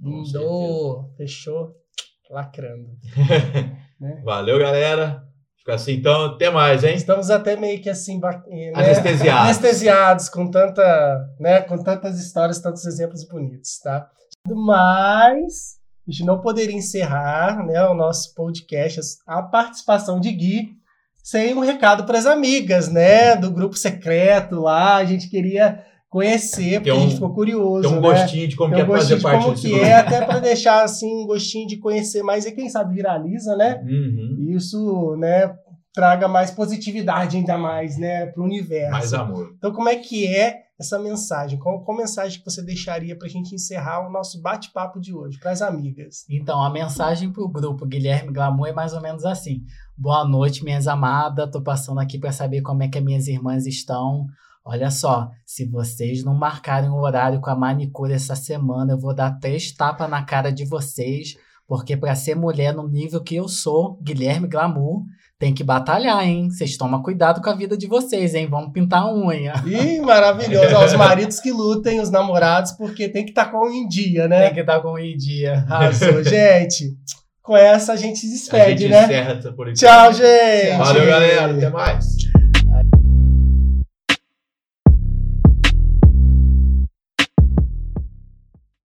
[0.00, 1.10] Lindo!
[1.14, 1.74] Fechou.
[2.30, 2.88] Lacrando.
[4.00, 4.22] né?
[4.24, 5.22] Valeu, galera.
[5.58, 6.94] Fica assim, então, até mais, hein?
[6.94, 8.72] Estamos até meio que assim, né?
[8.74, 9.44] anestesiados.
[9.44, 14.10] anestesiados com tanta, né, com tantas histórias, tantos exemplos bonitos, tá?
[14.46, 20.76] Mas a gente não poderia encerrar, né, o nosso podcast, a participação de Gui
[21.22, 24.96] sem um recado para as amigas, né, do grupo secreto lá.
[24.96, 25.82] A gente queria
[26.14, 27.88] conhecer, porque um, a gente ficou curioso.
[27.88, 28.08] Tem um né?
[28.08, 30.84] gostinho de como tem um que é fazer parte como que é, até para deixar
[30.84, 33.82] assim um gostinho de conhecer mais e quem sabe viraliza, né?
[33.84, 34.46] Uhum.
[34.50, 35.52] Isso, né,
[35.92, 38.92] traga mais positividade ainda mais, né, para o universo.
[38.92, 39.54] Mais amor.
[39.58, 41.58] Então, como é que é essa mensagem?
[41.58, 45.40] Qual, qual mensagem que você deixaria para a gente encerrar o nosso bate-papo de hoje,
[45.40, 46.24] para as amigas?
[46.30, 49.62] Então, a mensagem para o grupo Guilherme Glamour é mais ou menos assim.
[49.96, 51.50] Boa noite, minhas amadas.
[51.50, 54.28] Tô passando aqui para saber como é que minhas irmãs estão.
[54.66, 59.14] Olha só, se vocês não marcarem o horário com a manicure essa semana, eu vou
[59.14, 61.36] dar três tapas na cara de vocês,
[61.68, 65.02] porque para ser mulher no nível que eu sou, Guilherme Glamour,
[65.38, 66.48] tem que batalhar, hein?
[66.48, 68.48] Vocês tomam cuidado com a vida de vocês, hein?
[68.48, 69.52] Vamos pintar a unha.
[69.66, 70.78] Ih, maravilhoso.
[70.82, 74.26] os maridos que lutem, os namorados, porque tem que estar tá com um em dia,
[74.26, 74.46] né?
[74.46, 75.66] Tem que estar tá com um em dia.
[75.68, 76.96] Arrasou, gente.
[77.42, 79.04] Com essa a gente se despede, a gente né?
[79.04, 80.78] Encerra por Tchau, gente.
[80.78, 81.54] Valeu, galera.
[81.54, 82.13] Até mais.